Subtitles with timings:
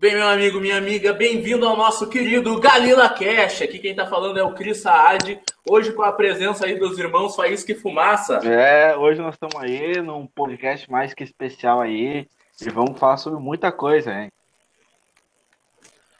[0.00, 3.60] Bem, meu amigo, minha amiga, bem-vindo ao nosso querido Galila Cash.
[3.60, 5.38] Aqui quem tá falando é o Cris Saad.
[5.68, 8.36] Hoje com a presença aí dos irmãos Faísca e Fumaça.
[8.36, 12.26] É, hoje nós estamos aí num podcast mais que especial aí
[12.62, 14.32] e vamos falar sobre muita coisa, hein?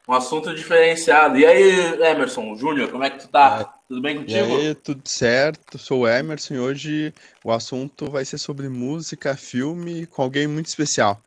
[0.06, 1.38] Um assunto diferenciado.
[1.38, 3.60] E aí, Emerson, Júnior, como é que tu tá?
[3.62, 3.80] É.
[3.88, 4.58] Tudo bem contigo?
[4.58, 5.78] E aí, tudo certo?
[5.78, 10.66] Sou o Emerson e hoje o assunto vai ser sobre música, filme com alguém muito
[10.66, 11.18] especial.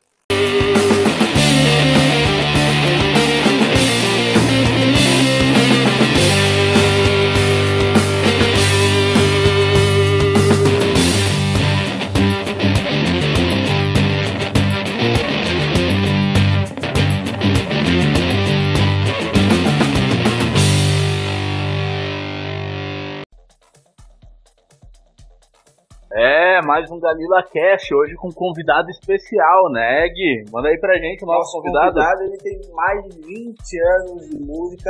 [26.62, 30.46] Mais um Galila Cash, hoje com um convidado especial, né, Gui?
[30.52, 31.94] Manda aí pra gente o nosso, nosso convidado.
[31.94, 32.24] convidado.
[32.24, 34.90] Ele tem mais de 20 anos de música.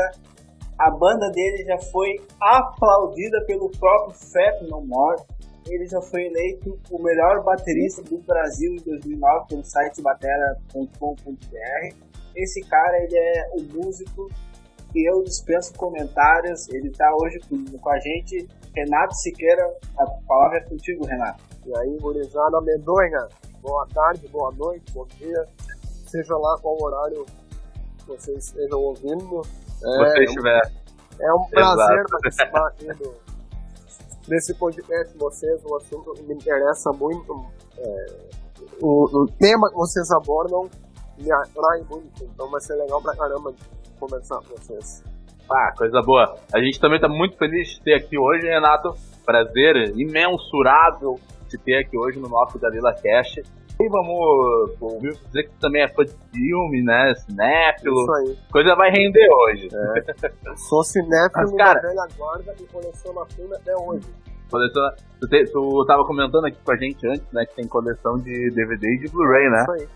[0.80, 5.22] A banda dele já foi aplaudida pelo próprio Fat No More.
[5.70, 11.95] Ele já foi eleito o melhor baterista do Brasil em 2009 pelo site batera.com.br.
[12.36, 14.27] Esse cara, ele é o músico
[14.92, 16.67] que eu dispenso comentários.
[16.70, 18.48] Ele está hoje com, com, a gente.
[18.75, 19.64] Renato Siqueira,
[19.98, 21.52] a palavra é contigo, Renato.
[21.66, 23.28] E aí, gurizada medonha,
[23.61, 25.47] boa tarde, boa noite, bom dia,
[26.08, 27.25] seja lá qual horário
[28.05, 29.42] vocês estejam ouvindo.
[29.81, 30.61] É, Você estiver.
[31.22, 32.09] É um prazer Exato.
[32.09, 33.14] participar aqui do,
[34.28, 37.45] desse podcast de vocês, o assunto me interessa muito.
[37.77, 38.05] É,
[38.81, 40.70] o, o, tema que vocês abordam
[41.17, 43.53] me atrai muito, então vai ser legal pra caramba
[44.00, 45.02] conversar com vocês.
[45.50, 46.38] Ah, coisa boa.
[46.53, 48.94] A gente também está muito feliz de ter aqui hoje, Renato.
[49.25, 51.17] Prazer imensurável
[51.53, 53.41] te ter aqui hoje no nosso Galila Cast.
[53.79, 57.13] E vamos ouvir dizer que também é fã de filme, né?
[57.15, 58.01] Cinéfilo.
[58.01, 58.37] Isso aí.
[58.51, 59.67] Coisa vai render hoje.
[59.67, 60.55] É.
[60.69, 64.07] Sou cinéfilo Mas, cara, velha guarda e coleciono filme até hoje.
[64.49, 64.95] Coleciona...
[65.19, 65.45] Tu, te...
[65.52, 67.45] tu tava comentando aqui com a gente antes, né?
[67.45, 69.61] Que tem coleção de DVD e de Blu-ray, né?
[69.63, 69.87] Isso aí.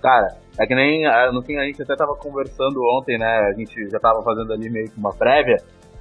[0.00, 1.06] Cara, é que nem.
[1.06, 3.50] Ah, no fim, a gente até tava conversando ontem, né?
[3.50, 5.56] A gente já tava fazendo ali meio que uma prévia.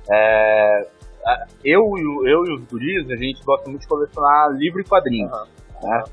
[0.09, 0.88] É,
[1.64, 1.82] eu,
[2.26, 5.32] eu e os guris, a gente gosta muito de colecionar livro e quadrinhos.
[5.32, 5.90] Uhum.
[5.90, 6.04] Né?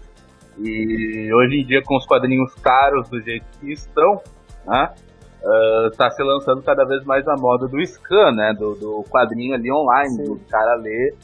[0.58, 4.20] E hoje em dia, com os quadrinhos caros do jeito que estão,
[4.66, 4.94] né?
[5.42, 8.54] Uh, tá se lançando cada vez mais a moda do scan, né?
[8.58, 10.24] Do, do quadrinho ali online, Sim.
[10.24, 11.14] do cara ler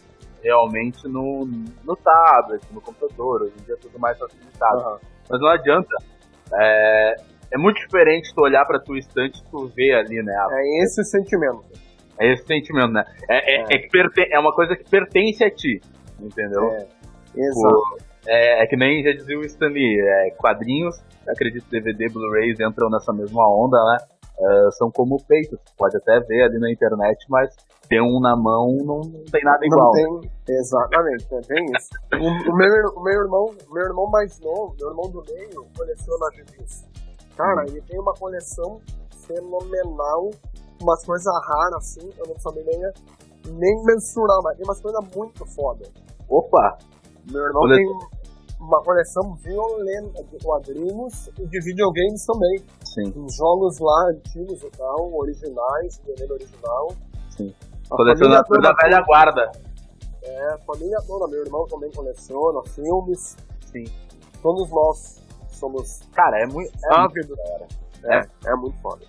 [0.43, 1.47] realmente no,
[1.85, 3.43] no tablet, no computador.
[3.43, 4.79] Hoje em dia é tudo mais facilitado.
[4.79, 4.99] Uhum.
[5.31, 5.97] Mas não adianta.
[6.53, 7.17] É,
[7.55, 10.35] é muito diferente tu olhar pra tua estante e tu ver ali, né?
[10.51, 11.65] É esse o sentimento.
[12.21, 13.03] É esse sentimento, né?
[13.29, 13.77] É, é, é.
[13.77, 15.81] é é uma coisa que pertence a ti,
[16.21, 16.71] entendeu?
[16.71, 16.87] É,
[17.35, 17.99] exato.
[18.27, 23.13] é, é, que nem já dizia o Stanley, é, quadrinhos, acredito DVD, Blu-rays entram nessa
[23.13, 23.99] mesma onda, né?
[24.39, 27.55] Uh, são como peitos, pode até ver ali na internet, mas
[27.91, 29.93] ter um na mão não, não tem nada igual.
[29.93, 31.91] Não tem, exatamente, é bem isso.
[32.15, 36.31] o, o, meu, o meu irmão, meu irmão mais novo, meu irmão do meio, coleciona
[36.31, 36.87] GGs.
[37.37, 37.67] Cara, hum.
[37.69, 38.81] ele tem uma coleção
[39.27, 40.31] fenomenal
[40.81, 42.81] umas coisas raras assim, eu não sabia nem,
[43.53, 45.87] nem mensurar, mas tem umas coisas muito foda.
[46.29, 46.79] Opa!
[47.31, 47.87] Meu irmão tem
[48.61, 52.65] uma coleção violenta de quadrinhos e de videogames também.
[52.85, 53.25] Sim.
[53.25, 56.89] Os jogos lá antigos e tal, originais, de original.
[57.37, 57.55] Sim.
[57.89, 59.51] Colecionador da velha guarda.
[60.23, 63.37] É, família toda, meu irmão também coleciona filmes.
[63.73, 63.85] Sim.
[64.43, 66.01] Todos nós somos.
[66.13, 66.71] Cara, é muito.
[66.77, 67.69] É cara.
[68.05, 69.05] É, é, é muito foda.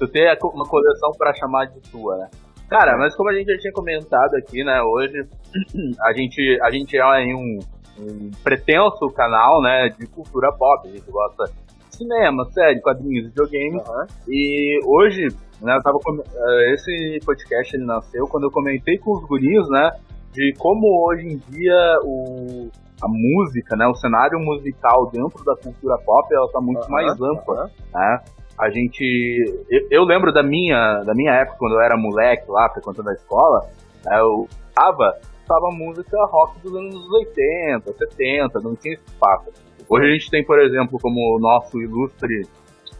[0.00, 2.30] Tu tem uma coleção para chamar de tua, né?
[2.70, 5.28] Cara, mas como a gente já tinha comentado aqui, né, hoje,
[6.02, 7.58] a gente, a gente é um,
[7.98, 10.88] um pretenso canal, né, de cultura pop.
[10.88, 11.44] A gente gosta
[11.90, 13.86] de cinema, série, quadrinhos, videogames.
[13.86, 14.06] Uhum.
[14.26, 15.28] E hoje,
[15.60, 19.90] né, eu tava eh, esse podcast ele nasceu quando eu comentei com os guris, né,
[20.32, 22.70] de como hoje em dia o
[23.02, 27.12] a música, né, o cenário musical dentro da cultura pop, ela tá muito uhum, mais
[27.20, 27.70] ampla, uhum.
[27.94, 28.20] né?
[28.60, 32.68] A gente, eu, eu, lembro da minha, da minha época quando eu era moleque lá,
[32.68, 33.60] frequentando a escola,
[34.04, 35.14] né, eu tava,
[35.48, 39.50] tava música rock dos anos 80, 70, não tinha espaço.
[39.88, 42.42] Hoje a gente tem, por exemplo, como nosso ilustre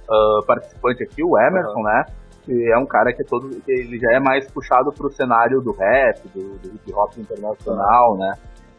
[0.09, 1.85] uh, participante aqui, o Emerson, uhum.
[1.85, 2.05] né?
[2.45, 5.61] Que é um cara que, é todo, que ele já é mais puxado pro cenário
[5.61, 8.33] do rap, do, do hip hop internacional, né?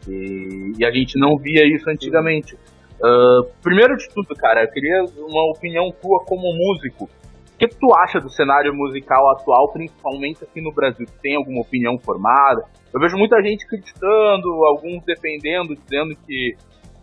[0.08, 2.58] E, e, a gente não via isso antigamente.
[3.02, 7.06] Uh, primeiro de tudo, cara, eu queria uma opinião tua como músico.
[7.06, 11.04] O que, tu acha do cenário musical atual, principalmente aqui no Brasil?
[11.06, 12.64] Tu tem alguma opinião formada?
[12.94, 16.56] Eu vejo muita gente criticando, alguns defendendo, dizendo que,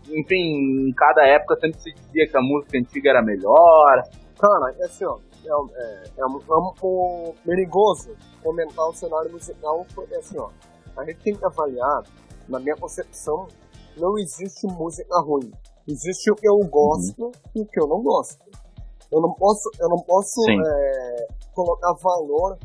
[0.10, 4.04] enfim, em cada época sempre se dizia que a música antiga era melhor.
[4.40, 5.18] Cara, é assim, ó.
[5.46, 10.50] É, é, é, um, é um pouco perigoso comentar o cenário musical, porque assim, ó.
[10.98, 12.04] A gente tem que avaliar,
[12.48, 13.48] na minha concepção,
[13.98, 15.52] não existe música ruim.
[15.90, 17.32] Existe o que eu gosto uhum.
[17.56, 18.38] e o que eu não gosto.
[19.12, 22.58] Eu não posso, eu não posso é, colocar valor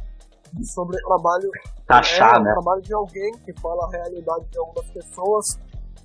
[0.63, 1.51] sobre o trabalho.
[1.87, 2.53] Taxar, é, né?
[2.53, 5.59] Trabalho de alguém que fala a realidade de algumas pessoas,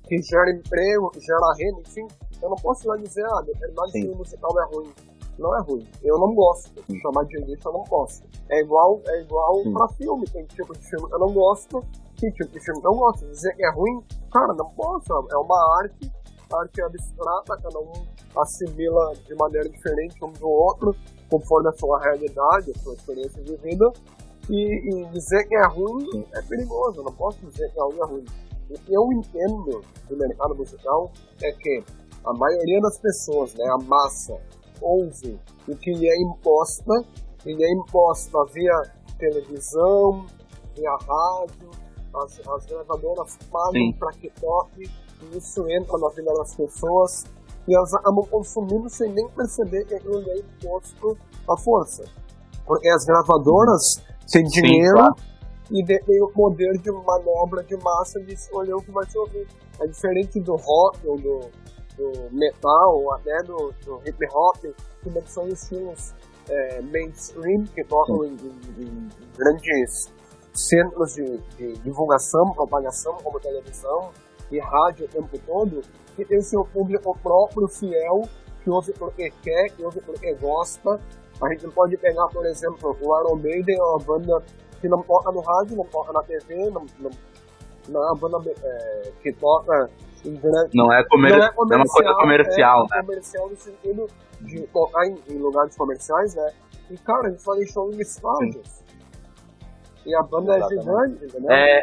[0.08, 2.06] que gera emprego, que gera renda, enfim.
[2.42, 4.92] Eu não posso lá dizer, ah, determinado estilo musical é ruim.
[5.38, 5.86] Não é ruim.
[6.02, 6.70] Eu não gosto.
[6.86, 7.00] Sim.
[7.00, 8.26] Chamar de lixo eu não gosto.
[8.48, 10.24] É igual, é igual pra filme.
[10.26, 11.84] Tem tipo de filme que eu não gosto,
[12.18, 13.26] tem tipo de filme que eu não gosto.
[13.26, 14.02] Dizer que é ruim,
[14.32, 15.12] cara, não posso.
[15.30, 16.10] É uma arte,
[16.52, 17.92] arte abstrata, cada um
[18.36, 20.94] assimila de maneira diferente um do outro,
[21.30, 23.92] conforme a sua realidade, a sua experiência de vida.
[24.48, 27.02] E, e dizer que é ruim é perigoso.
[27.02, 28.24] Não posso dizer que algo é ruim.
[28.68, 31.12] O que eu entendo do mercado musical
[31.42, 31.84] é que
[32.24, 34.40] a maioria das pessoas, né, a massa,
[34.80, 35.38] ouve
[35.68, 37.04] o que lhe é imposta,
[37.46, 38.82] e lhe é imposta via
[39.18, 40.26] televisão,
[40.76, 41.70] via rádio,
[42.14, 44.90] as, as gravadoras pagam para que toque,
[45.36, 47.24] isso entra na vida das pessoas,
[47.68, 51.16] e elas acabam consumindo sem nem perceber que aquilo é imposto
[51.48, 52.04] à força.
[52.66, 53.82] Porque as gravadoras
[54.30, 55.16] têm dinheiro Sim, claro.
[55.70, 59.46] e têm o poder de manobra de massa de escolher o que vai se ouvir.
[59.80, 61.40] É diferente do rock ou do,
[61.96, 64.56] do metal, ou até do, do hip hop,
[65.02, 66.14] que são estilos
[66.48, 70.10] é, mainstream, que tocam em, em, em, grandes
[70.52, 74.10] centros de, de, divulgação, propagação, como televisão
[74.50, 75.80] e rádio o tempo todo,
[76.16, 78.22] que tem seu público próprio, fiel,
[78.62, 81.00] que ouve porque quer, que ouve porque gosta.
[81.42, 84.42] A gente pode pegar, por exemplo, o Iron Maiden, é uma banda
[84.80, 87.10] que não toca no rádio, não toca na TV, não, não,
[87.88, 89.90] não é uma banda é, que toca
[90.74, 91.30] não é, comer...
[91.30, 93.02] não é, comercial, é uma coisa comercial, é, né?
[93.02, 94.06] comercial no sentido
[94.42, 96.52] de tocar em, em, lugares comerciais, né?
[96.90, 98.82] E, cara, eles fazem show em estádios.
[100.04, 100.78] E a banda Exatamente.
[100.78, 101.50] é gigante, entendeu?
[101.50, 101.80] É,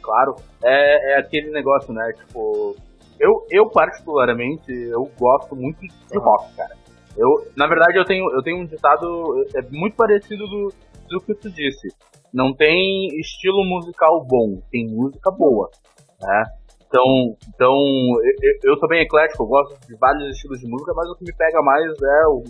[0.00, 0.36] claro.
[0.62, 2.12] É, é aquele negócio, né?
[2.12, 2.76] Tipo,
[3.18, 6.74] eu, eu particularmente, eu gosto muito de rock, cara.
[7.16, 10.72] Eu, na verdade, eu tenho, eu tenho um ditado é muito parecido do,
[11.08, 11.88] do que tu disse.
[12.32, 15.68] Não tem estilo musical bom, tem música boa,
[16.20, 16.44] né?
[16.86, 21.08] Então, então eu, eu sou bem eclético, eu gosto de vários estilos de música, mas
[21.08, 22.42] o que me pega mais é o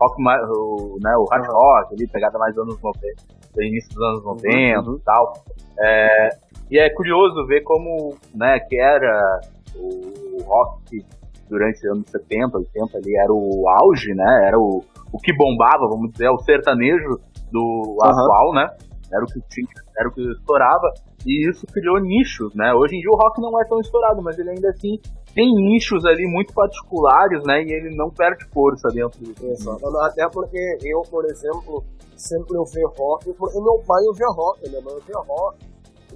[0.00, 3.22] rock, o, né, o hard rock, ali, pegada mais dos anos 90,
[3.54, 4.96] do início dos anos 90 uhum.
[4.96, 5.32] e tal.
[5.80, 6.28] É,
[6.70, 9.40] e é curioso ver como, né, que era
[9.76, 11.04] o rock
[11.48, 15.88] durante os anos 70, 80 ali, era o auge, né, era o, o que bombava,
[15.88, 17.20] vamos dizer, o sertanejo
[17.50, 18.04] do uhum.
[18.04, 18.68] atual, né,
[19.12, 19.68] era o que tinha,
[19.98, 20.92] era o que estourava,
[21.26, 22.72] e isso criou nichos, né?
[22.74, 24.98] Hoje em dia o rock não é tão estourado, mas ele ainda assim
[25.34, 27.62] tem nichos ali muito particulares, né?
[27.62, 29.44] E ele não perde força dentro disso.
[29.44, 29.96] Exato.
[29.98, 31.82] Até porque eu, por exemplo,
[32.16, 35.58] sempre ouvi rock, porque meu pai ouvia rock, minha mãe ouvia rock.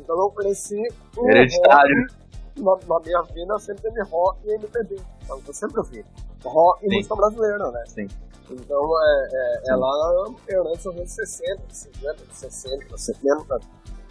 [0.02, 0.82] Então eu cresci
[1.14, 1.96] com Hereditário.
[2.00, 2.22] rock.
[2.54, 5.00] Na, na, minha vida sempre teve rock e MPB.
[5.22, 6.04] Então eu sempre ouvi.
[6.44, 6.96] Rock e Sim.
[6.96, 7.84] música brasileira, né?
[7.86, 8.08] Sim.
[8.50, 13.60] Então é, é, é lá herança dos anos 60, 50, 60, 70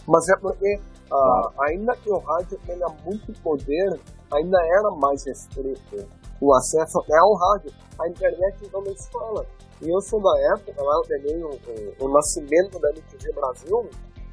[0.07, 0.79] mas é porque,
[1.11, 3.99] ah, ainda que o rádio tenha muito poder,
[4.31, 6.07] ainda era mais restrito
[6.39, 7.71] o acesso até ao rádio.
[7.99, 9.45] A internet então não se fala.
[9.81, 13.89] E eu sou da época, lá eu peguei o, o, o nascimento da MTV Brasil.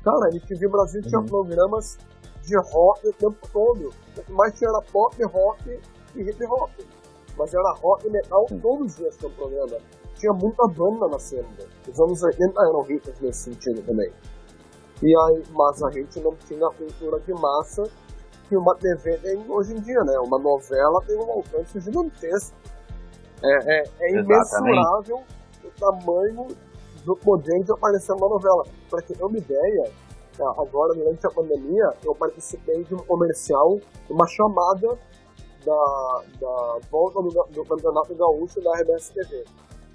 [0.09, 1.09] Cara, a MTV Brasil uhum.
[1.09, 1.99] tinha programas
[2.43, 3.91] de rock o tempo todo.
[4.17, 5.79] O que mais tinha era pop, rock
[6.17, 6.71] e hip hop.
[7.37, 8.59] Mas era rock e metal uhum.
[8.59, 9.77] todos os dias tinha um programa.
[10.15, 11.47] Tinha muita banda nascendo.
[11.87, 14.11] Os anos 80 eram ricos nesse sentido também.
[15.03, 17.83] E aí, mas a gente não tinha a cultura de massa
[18.49, 20.19] que uma TV tem hoje em dia, né?
[20.21, 22.57] Uma novela tem um alcance gigantesco.
[23.45, 25.23] É, é, é imensurável
[25.63, 26.49] o tamanho
[27.09, 28.65] do poder de aparecer uma novela.
[28.91, 29.91] Para ter uma ideia,
[30.39, 34.99] é, agora durante a pandemia, eu participei de um comercial, uma chamada
[35.65, 39.43] da, da volta do, do Campeonato Gaúcho da RBS TV.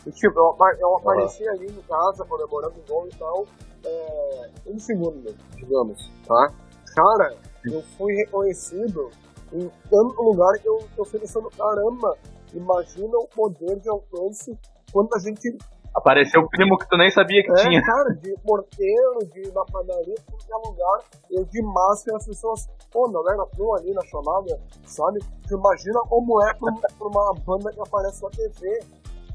[0.08, 3.46] E tipo, eu, eu apareci ali em casa comemorando o gol e tal,
[3.86, 6.48] é, um segundo, digamos, tá?
[6.96, 9.12] Cara, eu fui reconhecido
[9.54, 12.18] em tanto lugar que eu, fui pensando, caramba,
[12.54, 14.58] imagina o poder de alcance
[14.92, 15.58] quando a gente.
[15.96, 17.82] Apareceu o primo que tu nem sabia que é, tinha.
[17.84, 23.22] cara, de porteiro, de na padaria, qualquer lugar, eu de máscara, as pessoas, pô, não
[23.30, 25.20] era tu ali na chamada, sabe?
[25.48, 28.80] Tu imagina como é pra, pra uma banda que aparece na TV.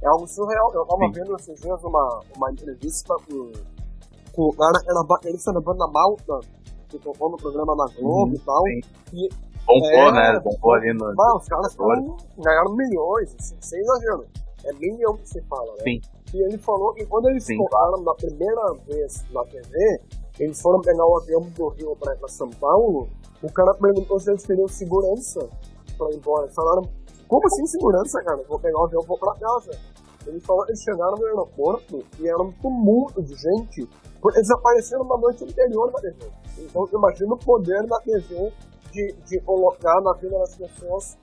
[0.03, 0.73] É algo surreal.
[0.75, 1.13] Eu tava Sim.
[1.13, 3.53] vendo esses dias uma, uma entrevista com
[4.39, 6.39] o cara era baterista da banda Malta,
[6.89, 8.69] que tocou no programa na Globo uhum, e tal.
[9.13, 9.29] E,
[9.67, 10.41] Bombou, é, né?
[10.41, 11.13] Bombou ali no.
[11.15, 11.77] Mas os caras
[12.39, 14.27] ganharam milhões, assim, sem exagero.
[14.65, 15.83] é milhão que se fala, né?
[15.83, 16.01] Sim.
[16.35, 20.01] E ele falou que quando eles Sim, tocaram na primeira vez na TV,
[20.39, 23.09] eles foram pegar o avião do Rio pra São Paulo,
[23.43, 25.49] o cara perguntou se eles teriam segurança
[25.97, 26.45] pra ir embora.
[26.45, 26.83] Eles falaram,
[27.27, 28.43] como assim segurança, cara?
[28.49, 29.71] Vou pegar o avião e vou pra casa.
[30.27, 33.89] Eles, falaram, eles chegaram no aeroporto e era um tumulto de gente,
[34.21, 36.31] porque eles apareceram na noite anterior da TV.
[36.59, 38.53] Então imagina o poder da TV
[38.93, 41.17] de, de colocar na vida das pessoas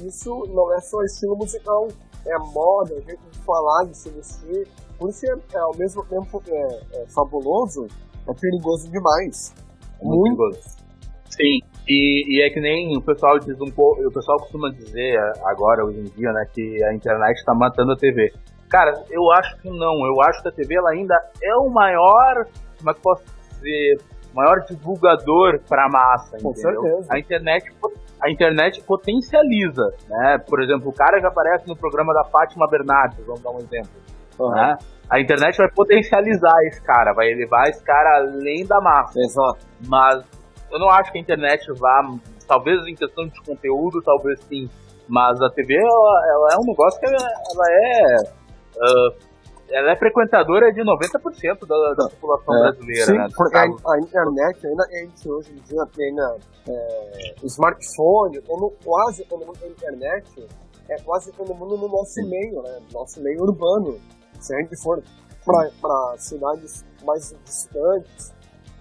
[0.00, 1.88] isso não é só estilo musical,
[2.26, 4.68] é moda, jeito de falar, de se vestir.
[4.98, 7.86] Por isso é, é ao mesmo tempo é, é fabuloso,
[8.28, 9.54] é perigoso demais.
[10.00, 10.36] Muito.
[10.36, 10.82] perigoso.
[11.30, 15.18] Sim, e, e é que nem o pessoal diz um pouco, o pessoal costuma dizer
[15.44, 18.32] agora, hoje em dia, né, que a internet está matando a TV.
[18.68, 22.46] Cara, eu acho que não, eu acho que a TV ela ainda é o maior,
[22.78, 24.00] como é que posso dizer,
[24.34, 26.82] maior divulgador para a massa, Com entendeu?
[26.82, 27.06] certeza.
[27.10, 27.64] A internet
[28.22, 30.38] a internet potencializa, né?
[30.46, 33.90] Por exemplo, o cara que aparece no programa da Fátima Bernardes, vamos dar um exemplo,
[34.54, 34.76] né?
[35.10, 39.18] A internet vai potencializar esse cara, vai elevar esse cara além da massa.
[39.18, 39.66] Exato.
[39.88, 40.24] Mas
[40.70, 42.00] eu não acho que a internet vá,
[42.46, 44.70] talvez em questão de conteúdo, talvez sim,
[45.08, 48.42] mas a TV ela, ela é um negócio que ela, ela é
[48.80, 49.31] ah,
[49.72, 53.28] ela é frequentadora de 90% da, da população É, brasileira, Sim, né?
[53.36, 56.38] porque a, a internet ainda a gente hoje em dia tem né,
[56.68, 60.46] é, smartphone, todo, quase todo mundo tem internet,
[60.88, 62.80] é quase todo mundo no nosso meio, né?
[62.92, 63.98] Nosso meio urbano.
[64.40, 65.02] Se a gente for
[65.44, 68.32] para cidades mais distantes,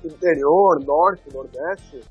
[0.04, 2.02] interior, norte, nordeste,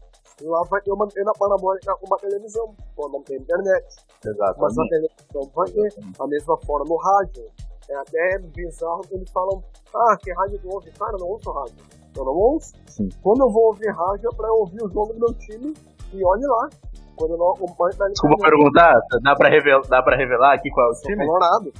[0.42, 3.84] lá vai ter uma antena parabólica com uma televisão, quando não tem internet.
[4.24, 4.88] Mas a Exatamente.
[4.88, 7.44] televisão vai ter, da mesma forma no rádio.
[7.90, 9.62] É até bizarro que eles falam,
[9.94, 10.90] ah, que rádio tu ouve?
[10.92, 11.74] Cara, eu não ouço rádio.
[12.16, 12.72] Eu não ouço.
[12.86, 13.08] Sim.
[13.22, 15.74] Quando eu vou ouvir rádio é pra eu ouvir o jogo do meu time
[16.12, 16.68] e olhe lá.
[17.16, 18.50] Quando eu não acompanho Desculpa internet.
[18.50, 21.26] perguntar, dá pra, revelar, dá pra revelar aqui qual é o Sou time?
[21.26, 21.72] Colorado.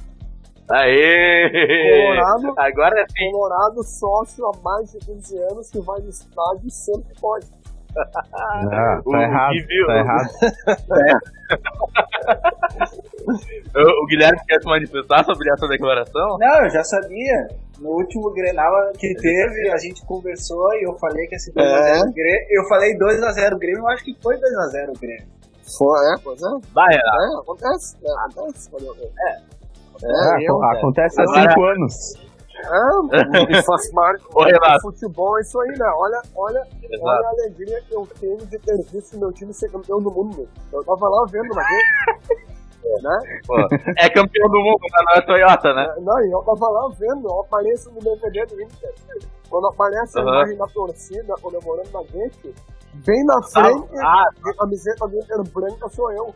[0.69, 1.49] Aê!
[2.05, 2.53] Colorado.
[2.59, 3.31] Agora sim.
[3.31, 7.47] Colorado sócio há mais de 15 anos que vai no estádio sempre pode.
[8.33, 9.87] Ah, O tá errado, viu.
[9.87, 10.29] tá errado.
[13.75, 16.37] O, o Guilherme quer se manifestar sobre essa declaração?
[16.39, 17.47] Não, eu já sabia.
[17.79, 22.47] No último Grenal que teve, a gente conversou e eu falei que esse 2x0 Grêmio.
[22.51, 25.25] Eu falei 2x0 Grêmio, eu acho que foi 2x0 Grêmio.
[25.77, 26.45] Foi, é, pois é.
[26.73, 26.93] Vai.
[26.93, 27.97] É, acontece.
[28.05, 28.69] É, acontece.
[29.25, 29.31] É,
[30.03, 32.13] É, eu, ac- acontece há Agora- cinco anos.
[32.59, 35.85] É, faz parte do futebol, é isso aí, né?
[35.95, 37.03] Olha, olha, Exato.
[37.03, 40.47] olha a alegria que eu tenho de ter visto meu time ser campeão do mundo.
[40.71, 41.83] Eu tava lá vendo na vez.
[43.03, 43.39] Né?
[43.45, 43.55] Pô,
[43.97, 45.93] é campeão do mundo, mas não é Toyota, né?
[45.97, 48.93] É, Não, e eu tava lá vendo, eu apareço no DVD do Inter.
[49.49, 50.29] Quando aparece a Aham.
[50.31, 52.55] imagem da torcida comemorando na gente,
[53.05, 56.33] bem na frente, Ah, de camiseta do Inter branca sou eu.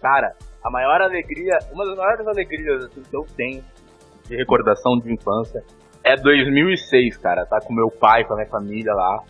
[0.00, 0.34] cara,
[0.64, 3.62] a maior alegria, uma das maiores alegrias assim, que eu tenho
[4.30, 5.62] de recordação de infância
[6.04, 7.44] é 2006, cara.
[7.44, 9.22] Tá com meu pai, com a minha família lá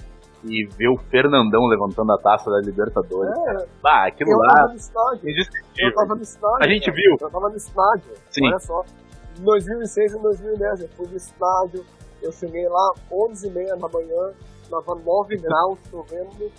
[0.44, 3.32] e ver o Fernandão levantando a taça da Libertadores.
[3.48, 5.20] É, Ah, aquilo eu lá tava no estádio.
[5.78, 6.58] Eu tava no estádio.
[6.60, 6.96] A gente cara.
[6.96, 7.16] viu.
[7.20, 8.12] Eu tava no estádio.
[8.30, 8.46] Sim.
[8.46, 8.84] Olha só.
[9.38, 11.84] Em 2006 e 2010, eu fui no estádio.
[12.22, 14.32] Eu cheguei lá 11h30 da manhã.
[14.70, 16.52] Tava 9 graus, chovendo.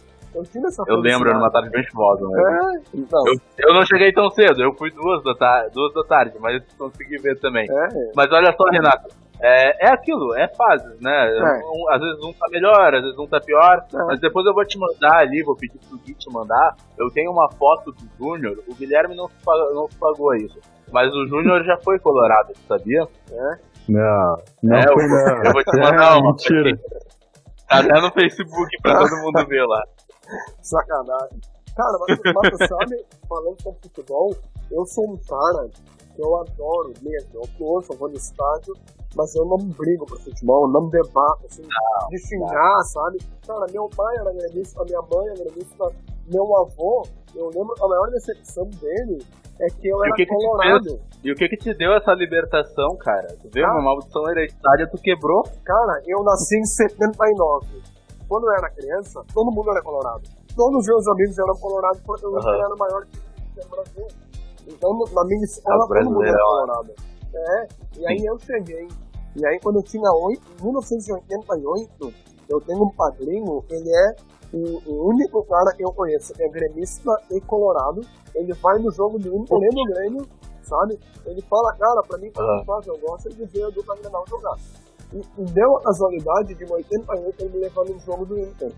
[0.87, 2.41] Eu lembro, era uma tarde bem chuvosa, né?
[2.41, 3.21] É, então.
[3.27, 3.33] Eu,
[3.67, 6.61] eu não cheguei tão cedo, eu fui duas da, ta duas da tarde, mas eu
[6.77, 7.65] consegui ver também.
[7.69, 9.09] É, Mas olha só, Renato,
[9.41, 11.37] é, é aquilo, é fases, né?
[11.37, 11.61] É.
[11.65, 13.97] Um- às vezes um tá melhor, às vezes um tá pior, É.
[14.05, 16.75] mas depois eu vou te mandar ali, vou pedir pro Gui te mandar.
[16.97, 20.59] Eu tenho uma foto do Júnior, o Guilherme não, se pagou- não se pagou isso.
[20.91, 23.05] Mas o Júnior já foi colorado, sabia?
[23.89, 25.43] Não, não É, eu, não.
[25.45, 26.31] eu vou te mandar É, uma.
[26.31, 26.77] mentira.
[27.67, 29.81] Tá até no Facebook pra todo mundo ver lá.
[30.61, 31.39] Sacanagem.
[31.75, 34.35] Cara, mas, mas sabe, falando sobre futebol,
[34.69, 35.69] eu sou um cara
[36.15, 37.29] que eu adoro mesmo.
[37.33, 38.75] Eu torço, eu vou no estádio,
[39.15, 41.63] mas eu não brigo pro futebol, não debato, assim,
[42.09, 43.19] de xingar, sabe?
[43.45, 45.87] Cara, meu pai era gremista, minha mãe era gremista,
[46.27, 49.23] meu avô, eu lembro, a maior decepção dele
[49.59, 50.99] é que eu E era que que te colorado.
[51.23, 53.27] E o que que te deu essa libertação, cara?
[53.41, 53.65] Tu viu?
[53.65, 53.73] Ah.
[53.73, 55.43] Uma maldição hereditária, tu quebrou.
[55.63, 57.67] Cara, eu nasci em 79.
[58.31, 60.21] Quando eu era criança, todo mundo era colorado.
[60.55, 62.55] Todos os meus amigos eram colorados porque eu Aham.
[62.55, 63.23] era o maior time
[63.57, 64.07] do Brasil.
[64.69, 66.93] Então, na minha escola, É o todo mundo era brasileirão, colorado.
[67.35, 68.87] É, e aí eu cheguei.
[69.35, 72.13] E aí, quando eu tinha oito, em 1988,
[72.47, 74.15] eu tenho um padrinho, ele é
[74.53, 77.99] o, o único cara que eu conheço, que é gremista e colorado.
[78.33, 80.25] Ele vai no jogo do Inter, nem no Grêmio,
[80.61, 80.97] sabe?
[81.25, 84.55] Ele fala, cara, pra mim, tanto faz, eu gosto de ver o Dupla Grenal jogar.
[85.13, 88.71] E, e deu a casualidade de em 88 ele me levar no jogo do Inter.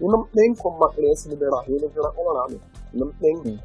[0.00, 2.60] E não tem como uma criança liberar não virar colorado.
[2.94, 3.60] Não tem.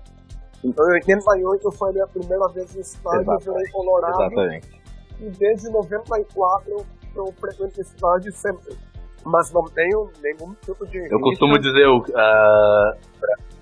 [0.63, 4.21] Então em 88 foi a minha primeira vez no estádio, eu virei colorado.
[4.21, 4.81] Exatamente.
[5.19, 8.75] E desde 94 eu, eu frequento estádio sempre.
[9.23, 10.97] Mas não tenho nenhum tipo de.
[11.11, 12.03] Eu costumo dizer, o,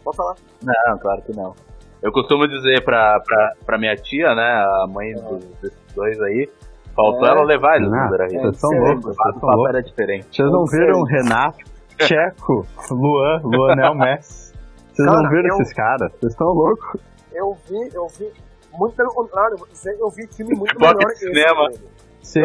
[0.03, 0.35] Pode falar.
[0.61, 1.53] Não, claro que não.
[2.01, 6.49] Eu costumo dizer pra, pra, pra minha tia, né, a mãe do- desses dois aí,
[6.95, 7.29] faltou É.
[7.31, 8.41] ela levar eles Ah, no Beira Rio.
[8.41, 10.27] vocês são Sim, loucos, O vocês papo era diferente.
[10.35, 11.57] Vocês não viram Renato,
[12.01, 14.53] Checo, Luan, Luanel Messi?
[14.93, 16.11] Vocês não viram eu- esses caras?
[16.13, 17.01] Vocês estão loucos?
[17.33, 18.31] Eu vi, eu vi.
[18.77, 19.55] Muito pelo contrário,
[19.99, 21.25] eu vi time muito Pipoca melhor que esse.
[21.27, 21.69] cinema.
[21.69, 21.93] velho.
[22.21, 22.41] Sim,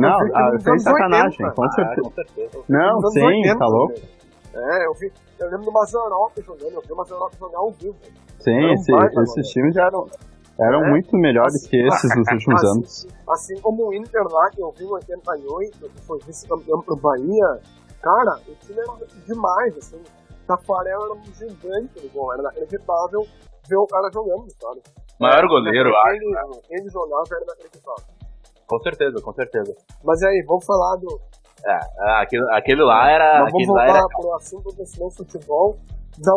[0.00, 1.54] não, eu vi o time ah, sem sacanagem, 80.
[1.54, 2.02] com Ah, certeza.
[2.02, 2.64] com certeza.
[2.68, 3.94] Não, sim, 80, tá louco.
[4.54, 5.12] É, eu vi.
[5.38, 7.96] Eu lembro do Mazarop jogando, eu vi o Mazarop jogar ao vivo.
[8.38, 9.22] Sim, esse- mano.
[9.22, 10.06] esses times já eram,
[10.60, 10.90] eram É.
[10.90, 13.06] muito melhores que esses nos últimos Assim- anos.
[13.28, 17.60] Assim como o Inter lá, que eu vi em 88, que foi vice-campeão pro Bahia,
[18.02, 18.92] cara, o time era
[19.26, 20.00] demais, assim.
[20.46, 23.26] Tafarel era um gigante no gol, era inacreditável
[23.68, 24.80] ver o cara jogando, sabe?
[25.18, 26.16] Maior goleiro, acho.
[26.16, 28.04] ele, ele jogava era inacreditável.
[28.68, 29.74] Com certeza, com certeza.
[30.04, 31.20] Mas aí, vamos falar do.
[31.64, 33.42] É, aquele, aquele lá era.
[33.42, 34.08] Mas vamos Aquele lá voltar era.
[34.08, 35.76] pro assunto novo futebol.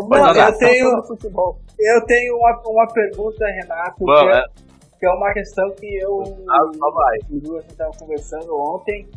[0.10, 1.58] Mas, olhada eu tenho- no futebol.
[1.80, 4.44] Eu tenho uma, uma pergunta, Renato, Bom, que, é, é,
[5.00, 9.08] que é uma questão que eu ah, e o Ju, a gente estava conversando ontem,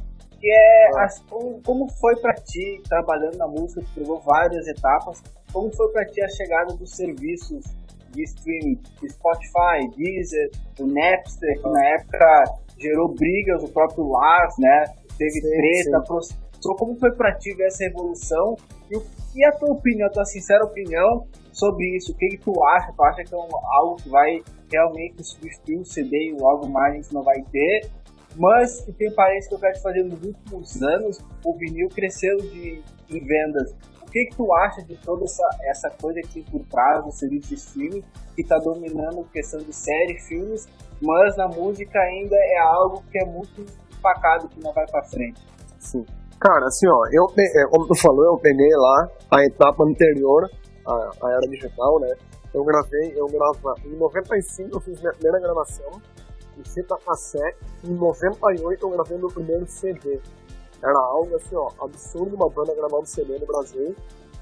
[0.40, 1.04] que é Ah.
[1.04, 5.90] as- como, como foi para ti, trabalhando na música, tu pegou várias etapas, como foi
[5.92, 7.64] para ti a chegada dos serviços
[8.10, 12.44] de streaming, Spotify, Deezer, o Napster, que na época
[12.78, 14.84] gerou brigas, o próprio Lars, né,
[15.18, 16.36] teve Sim, treta, sim.
[16.62, 18.56] Processou, como foi para ti ver essa evolução
[18.90, 18.98] e,
[19.38, 22.92] e a tua opinião, a tua sincera opinião sobre isso, o que, que tu acha,
[22.92, 26.94] tu acha que é um- algo que vai realmente substituir o CD e logo mais
[26.94, 27.90] a gente não vai ter,
[28.36, 32.36] mas e tem parece que eu quero te fazer nos últimos anos o vinil cresceu
[32.38, 33.74] de, em vendas.
[34.00, 37.48] O que, que tu acha de toda essa, essa coisa aqui por trás do serviço
[37.48, 38.04] de streaming
[38.34, 40.68] que está dominando a questão de série, filmes,
[41.00, 43.64] mas na música ainda é algo que é muito
[43.98, 45.40] empacado, que não vai para frente.
[45.78, 46.04] Sim.
[46.42, 50.50] Cara, assim, ó, eu, é, como tu falou, eu peguei lá a etapa anterior,
[50.84, 52.08] a, a era digital, né?
[52.52, 56.02] Eu gravei, eu gravava, em 95 eu fiz minha primeira gravação,
[56.58, 60.20] em fita cassete, em 98 eu gravei meu primeiro CD.
[60.82, 63.94] Era algo assim, ó, absurdo uma banda gravar um CD no Brasil,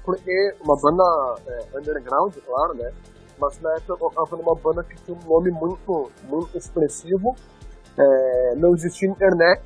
[0.03, 1.03] porque uma banda
[1.45, 2.91] é, underground, claro, né?
[3.37, 7.35] Mas na época eu tocava numa banda que tinha um nome muito, muito expressivo,
[7.95, 9.61] é, não existia internet,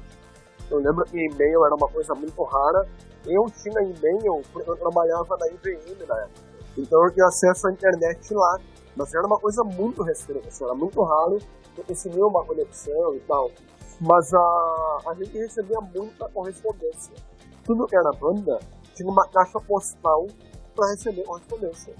[0.70, 2.88] eu lembro que e-mail era uma coisa muito rara.
[3.26, 6.42] Eu tinha e-mail eu trabalhava na IBM na época.
[6.78, 8.60] Então eu tinha acesso à internet lá.
[8.96, 11.38] Mas era uma coisa muito restrita, assim, era muito raro
[11.78, 13.52] eu uma conexão e tal.
[14.00, 17.14] Mas a, a gente recebia muita correspondência.
[17.64, 18.60] Tudo que era banda
[18.94, 20.28] tinha uma caixa postal
[20.76, 21.94] para receber correspondência.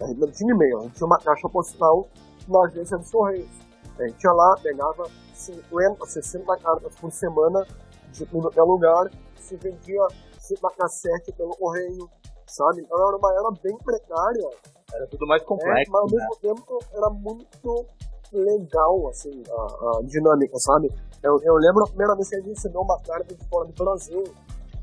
[0.00, 2.08] A gente não tinha e-mail, a gente tinha uma caixa postal
[2.48, 3.50] na agência dos Correios.
[3.98, 7.66] A gente ia lá, pegava 50, 60 cartas por semana
[8.12, 10.06] de tudo que é lugar, se vendia
[10.40, 12.08] fita cassete pelo correio,
[12.46, 12.82] sabe?
[12.82, 14.50] Então era uma era bem precária,
[14.92, 15.90] Era tudo mais é, complexo.
[15.92, 16.16] mas ao né?
[16.16, 17.86] mesmo tempo era muito
[18.32, 20.88] legal, assim, a, a dinâmica, sabe?
[21.22, 23.72] Eu, eu lembro a primeira vez que a gente recebeu uma carta de fora do
[23.72, 24.24] Brasil,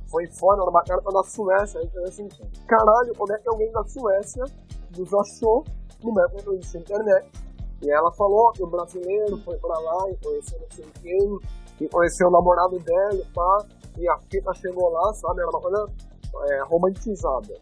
[0.10, 2.28] foi fora, era uma carta da Suécia, falou assim,
[2.68, 4.44] caralho, como é que alguém da Suécia
[4.98, 5.64] nos achou
[6.04, 7.30] no não existia internet?
[7.82, 11.40] E ela falou que o brasileiro foi pra lá e conheceu não sei quem,
[11.82, 13.66] e conheceu o namorado dela e pá,
[13.98, 15.40] e a fita chegou lá, sabe?
[15.42, 15.86] Era uma coisa
[16.50, 17.54] é, romantizada.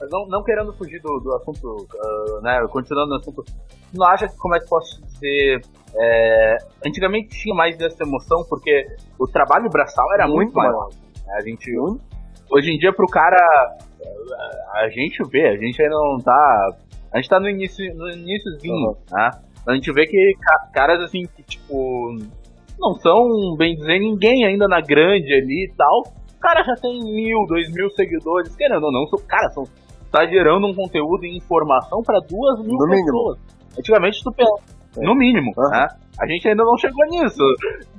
[0.00, 2.66] Mas não, não querendo fugir do, do assunto, ah, né?
[2.68, 3.44] Continuando no assunto,
[3.92, 5.60] não acha que, como é que posso dizer,
[5.94, 8.86] é, antigamente tinha mais dessa emoção, porque
[9.18, 10.88] o trabalho braçal era muito, Muito maior.
[11.26, 11.34] né?
[11.36, 11.70] A gente,
[12.50, 13.38] hoje em dia, pro cara,
[14.74, 16.68] a gente vê, a gente ainda não tá,
[17.12, 18.96] a gente tá no início, no iníciozinho, Uhum.
[19.12, 19.30] né?
[19.66, 22.16] A gente vê que ca- caras assim, que tipo,
[22.78, 26.00] não são, bem dizer, ninguém ainda na grande ali e tal,
[26.36, 29.64] o cara já tem mil, dois mil seguidores, querendo ou não, são, cara, são,
[30.10, 33.04] tá gerando um conteúdo e informação pra duas mil No mínimo.
[33.06, 33.38] pessoas.
[33.78, 34.52] Antigamente tu pensa,
[34.96, 35.70] no mínimo, Aham.
[35.70, 35.86] né?
[36.20, 37.42] A gente ainda não chegou nisso.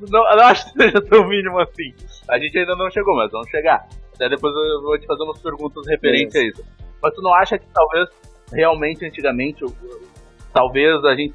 [0.09, 1.91] Não, não acho que seja tão mínimo assim.
[2.29, 3.85] A gente ainda não chegou, mas vamos chegar.
[4.15, 6.63] Até depois eu vou te fazer umas perguntas referentes a isso.
[7.03, 8.07] Mas tu não acha que talvez
[8.53, 9.65] realmente antigamente,
[10.53, 11.33] talvez a gente.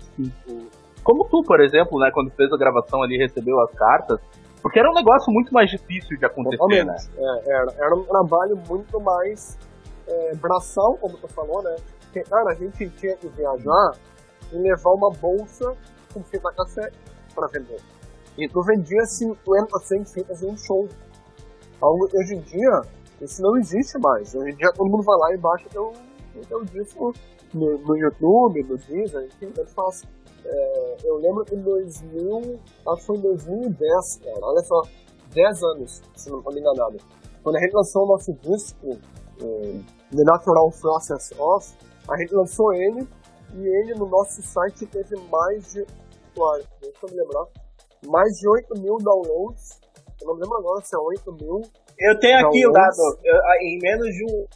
[0.48, 0.69] o-
[1.02, 4.20] Como tu, por exemplo, né, quando fez a gravação ali recebeu as cartas,
[4.62, 6.94] porque era um negócio muito mais difícil de acontecer, né?
[6.94, 7.10] Totalmente.
[7.16, 9.58] É, era, era um trabalho muito mais
[10.06, 11.76] é, braçal, como tu falou, né?
[12.00, 13.92] Porque, cara, a gente tinha que viajar
[14.52, 15.74] e levar uma bolsa
[16.12, 16.96] com fita cassete
[17.34, 17.80] pra vender.
[18.36, 20.88] E tu vendia 50, 100 fitas em um show.
[21.80, 22.82] Algo que hoje em dia,
[23.20, 24.34] isso não existe mais.
[24.34, 25.92] Hoje em dia todo mundo vai lá e baixa teu,
[26.48, 27.14] teu disco
[27.54, 30.04] no, no YouTube, no Deezer, enfim, tanto faz.
[30.44, 34.83] É, eu lembro que em 2000, acho que foi em 2010, cara, olha só,
[35.35, 36.96] 10 anos, se não estou enganado.
[37.42, 38.98] Quando a gente lançou o nosso disco,
[39.42, 39.81] é,
[40.16, 41.72] The Natural Process of,
[42.09, 43.07] a gente lançou ele,
[43.55, 45.85] e ele no nosso site teve mais de,
[46.35, 47.46] claro, deixa eu me lembrar,
[48.07, 49.79] mais de 8 mil downloads.
[50.20, 51.61] Eu não me lembro agora se é 8 mil.
[51.98, 53.18] Eu tenho aqui o dado.
[53.24, 54.46] Eu- a- em menos de um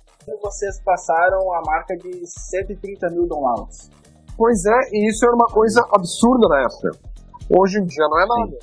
[0.41, 3.91] vocês passaram a marca de 130 mil downloads.
[4.37, 6.91] Pois é, e isso era uma coisa absurda na época.
[7.57, 8.59] Hoje em dia não é nada.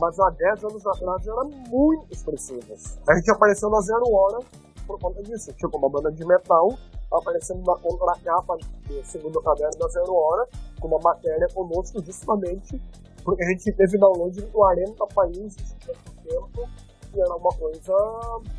[0.00, 2.60] Mas há 10 anos atrás era muito expressivo.
[3.08, 4.38] A gente apareceu na Zero Hora
[4.86, 5.52] por conta disso.
[5.52, 6.70] Tipo, uma banda de metal
[7.12, 8.56] aparecendo na contracapa
[8.88, 10.48] do segundo caderno da Zero Hora
[10.80, 12.80] com uma matéria conosco justamente
[13.24, 15.76] porque a gente teve download em 40 países
[16.24, 16.68] tempo
[17.14, 17.94] e era uma coisa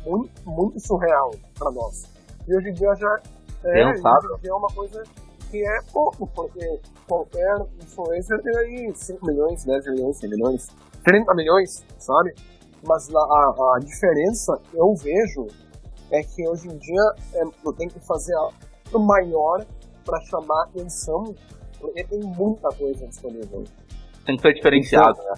[0.06, 2.04] muito, muito surreal para nós.
[2.46, 3.20] E hoje em dia já
[3.64, 5.02] é, dia é uma coisa
[5.54, 10.66] que é pouco, porque qualquer influencer tem aí 5 milhões, 10 milhões, 100 milhões,
[11.04, 12.34] 30 milhões, sabe?
[12.84, 15.46] Mas a, a, diferença eu vejo
[16.10, 17.02] é que hoje em dia
[17.34, 19.64] é, eu tenho que fazer algo maior
[20.04, 21.32] para chamar atenção,
[21.78, 23.62] porque tem muita coisa disponível.
[24.26, 25.34] Tem que ser diferenciado, né?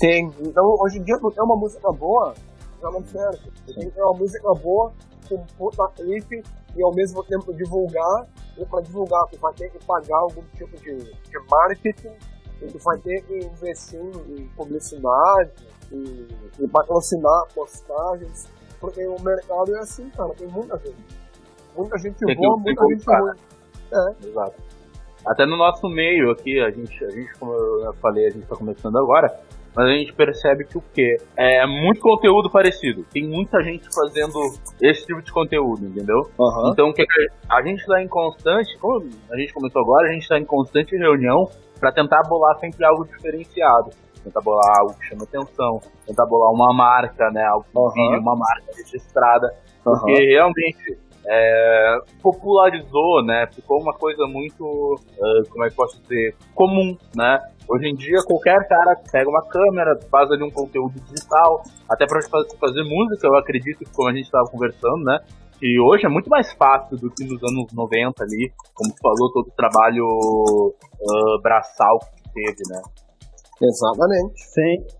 [0.00, 0.32] Tem.
[0.40, 2.34] Então, hoje em dia, tu tem uma música boa,
[2.80, 3.50] já não serve.
[3.66, 4.92] Tu tem uma música boa,
[5.28, 6.42] com um puta clipe,
[6.76, 8.26] e ao mesmo tempo divulgar.
[8.56, 12.16] E pra divulgar, tu vai ter que pagar algum tipo de, de marketing,
[12.62, 15.52] e tu vai ter que investir em publicidade,
[15.92, 16.28] e,
[16.60, 18.48] e patrocinar postagens.
[18.80, 21.18] Porque o mercado é assim, cara, tem muita gente.
[21.76, 23.32] Muita gente Tem boa, muita gente ruim.
[23.92, 24.62] É, Exato.
[25.26, 28.56] Até no nosso meio aqui, a gente, a gente, como eu falei, a gente tá
[28.56, 29.28] começando agora,
[29.74, 31.16] mas a gente percebe que o quê?
[31.36, 33.04] É muito conteúdo parecido.
[33.12, 34.38] Tem muita gente fazendo
[34.80, 36.28] esse tipo de conteúdo, entendeu?
[36.40, 36.70] aham.
[36.72, 37.04] Então, que
[37.48, 40.96] a gente está em constante, como a gente começou agora, a gente está em constante
[40.96, 43.90] reunião para tentar bolar sempre algo diferenciado.
[44.22, 47.44] Tentar bolar algo que chama atenção, tentar bolar uma marca, né?
[47.44, 47.92] Algo que Aham.
[47.94, 49.54] vídeo, uma marca registrada.
[49.84, 53.46] Porque realmente é, popularizou, né?
[53.54, 57.38] Ficou uma coisa muito, ah, como é que posso dizer, comum, né?
[57.68, 62.20] Hoje em dia qualquer cara pega uma câmera, faz ali um conteúdo digital, até para
[62.58, 65.18] fazer música, eu acredito que como a gente estava conversando, né?
[65.58, 69.32] Que hoje é muito mais fácil do que nos anos 90 ali, como tu falou,
[69.32, 72.80] todo o trabalho ah, braçal que teve, né?
[73.60, 74.40] Exatamente.
[74.40, 74.98] Sim.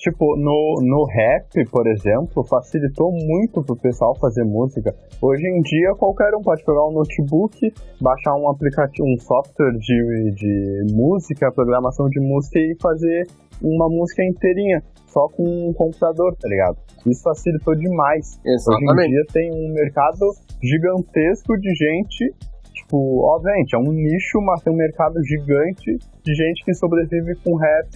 [0.00, 4.94] Tipo, no, no rap, por exemplo, facilitou muito pro pessoal fazer música.
[5.20, 10.30] Hoje em dia, qualquer um pode pegar um notebook, baixar um aplicativo, um software de,
[10.34, 13.26] de música, programação de música e fazer
[13.62, 16.78] uma música inteirinha, só com um computador, tá ligado?
[17.06, 18.40] Isso facilitou demais.
[18.42, 19.08] Hoje em Exatamente.
[19.10, 20.32] dia tem um mercado
[20.62, 22.34] gigantesco de gente,
[22.72, 27.54] tipo, obviamente, é um nicho, mas tem um mercado gigante de gente que sobrevive com
[27.56, 27.90] rap,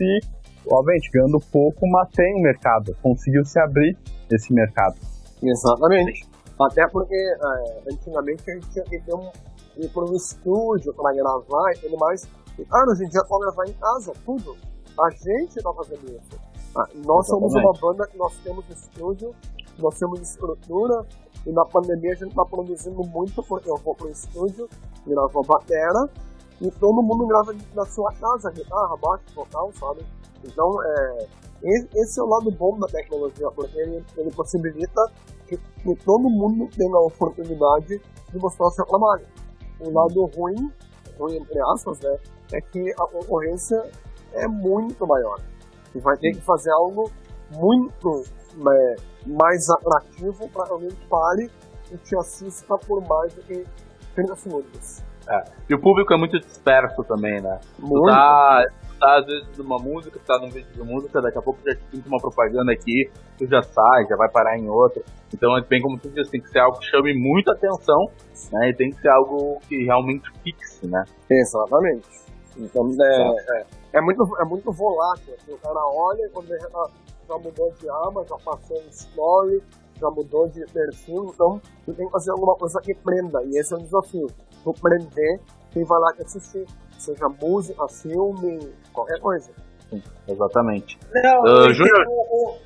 [0.69, 2.97] obviamente, ganhando pouco, mas tem um mercado.
[3.03, 3.97] Conseguiu se abrir
[4.31, 4.97] esse mercado.
[5.43, 6.27] Exatamente.
[6.61, 9.31] Até porque é, antigamente a gente tinha que ter um,
[9.77, 12.29] ir para um estúdio para gravar e tudo mais.
[12.59, 14.57] E, cara, hoje em dia pode gravar em casa, tudo.
[14.99, 16.41] A gente tá fazendo isso.
[16.77, 19.35] Ah, Nós somos uma banda que nós temos estúdio,
[19.79, 21.05] nós temos estrutura,
[21.47, 24.69] e na pandemia a gente tá produzindo muito, porque eu vou pro estúdio,
[25.07, 26.09] gravo a batera,
[26.65, 30.03] e todo mundo grava na sua casa, guitarra, baixo, vocal, sabe?
[30.43, 31.29] Então, é,
[31.63, 35.13] esse é o lado bom da tecnologia, porque ele, ele possibilita
[35.47, 38.01] que, que todo mundo tenha a oportunidade
[38.33, 39.27] de mostrar o seu trabalho.
[39.81, 40.73] O lado ruim,
[41.19, 42.17] ruim entre aspas, né,
[42.55, 43.83] é que a concorrência
[44.33, 45.39] é muito maior.
[45.95, 47.11] E vai ter que fazer algo
[47.53, 48.25] muito
[48.57, 48.97] né,
[49.27, 51.51] mais atrativo para que alguém pare
[51.93, 53.67] e te assista por mais do que
[54.15, 55.03] 30 segundos.
[55.69, 57.59] E o público é muito disperso também, né?
[57.77, 58.07] Tu Muito.
[58.07, 61.43] tá, tu tá às vezes numa música, tu tá num vídeo de música, daqui a
[61.43, 65.03] pouco já te pinta uma propaganda aqui, tu já sai, já vai parar em outra.
[65.33, 68.11] Então é bem como tu disse, tem que ser algo que chame muita atenção,
[68.53, 68.71] né?
[68.71, 71.05] E tem que ser algo que realmente fixe, né?
[71.31, 72.07] Exatamente.
[72.57, 75.35] Então é, é, é muito, é muito volátil.
[75.35, 76.87] assim, o cara olha quando ele já,
[77.29, 79.63] já mudou de aba, já passou um story,
[80.01, 83.43] já mudou de perfil, então tu tem que fazer alguma coisa que prenda.
[83.45, 84.27] E esse é o desafio.
[84.65, 86.67] Tu prender quem vai lá te assistir.
[86.99, 89.53] Seja música, filme, qualquer coisa.
[90.27, 90.99] Exatamente.
[91.13, 92.07] Não, eu Júnior?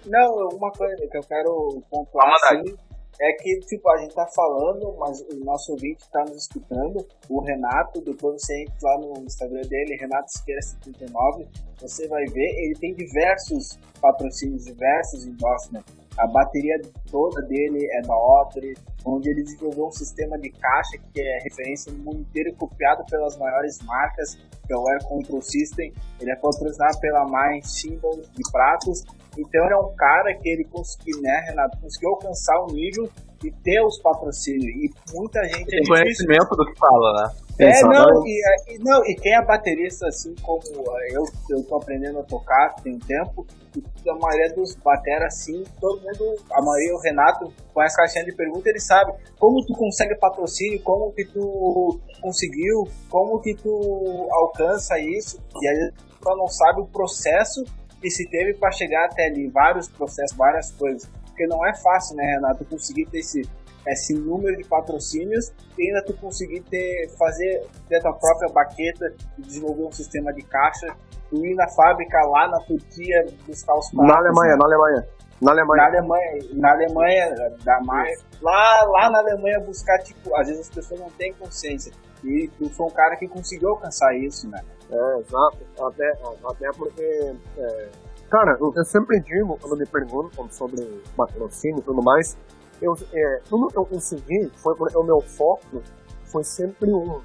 [0.06, 2.76] não, uma coisa que eu quero pontuar assim,
[3.20, 7.40] é que tipo, a gente tá falando, mas o nosso ouvinte tá nos escutando, o
[7.40, 11.48] Renato, depois você entra lá no Instagram dele, Renato Siqueira 79,
[11.80, 16.07] você vai ver, ele tem diversos patrocínios, diversos endorsements.
[16.18, 21.20] A bateria toda dele é da Opry, onde ele desenvolveu um sistema de caixa que
[21.20, 25.92] é referência no mundo inteiro copiado pelas maiores marcas, que é o Air Control System.
[26.20, 29.04] Ele é patrocinado pela Mind Symbols de pratos.
[29.38, 33.08] Então ele é um cara que ele conseguiu, né, Renato, conseguiu alcançar um nível
[33.44, 34.64] e ter os patrocínios.
[34.64, 37.34] E muita gente Tem é difícil conhecimento do que fala, né?
[37.60, 40.62] é, não e, e- não, e quem é baterista, assim como
[41.10, 43.44] eu, eu tô aprendendo a tocar tem um tempo,
[43.76, 48.24] e a maioria dos bateras, assim, todo mundo, a maioria, o Renato, com essa caixinha
[48.24, 54.28] de pergunta, ele sabe como tu consegue patrocínio, como que tu conseguiu, como que tu
[54.30, 57.64] alcança isso, e aí tu não sabe o processo
[58.00, 62.16] que se teve para chegar até ali, vários processos, várias coisas, porque não é fácil,
[62.16, 63.48] né, Renato, conseguir ter esse
[63.86, 69.84] esse número de patrocínios e ainda tu conseguir ter, fazer ter tua própria baqueta, desenvolver
[69.84, 70.94] um sistema de caixa,
[71.30, 74.08] tu ir na fábrica lá na Turquia buscar os pratos.
[74.12, 75.08] Na Alemanha, na Alemanha.
[75.40, 75.84] Na Na Alemanha.
[75.84, 81.00] Alemanha, na Alemanha da Maia, lá, lá na Alemanha buscar, tipo, às vezes as pessoas
[81.00, 81.90] não têm consciência.
[82.24, 84.60] E tu foi um cara que conseguiu alcançar isso, né?
[84.90, 85.58] É, exato.
[85.80, 86.12] Até,
[86.44, 87.32] até porque.
[87.56, 87.88] é,
[88.30, 90.82] cara, eu, sempre digo, quando me perguntam sobre
[91.16, 92.36] patrocínio e tudo mais,
[92.80, 95.82] eu, é, tudo que eu consegui, foi, o meu foco
[96.24, 97.20] foi sempre um: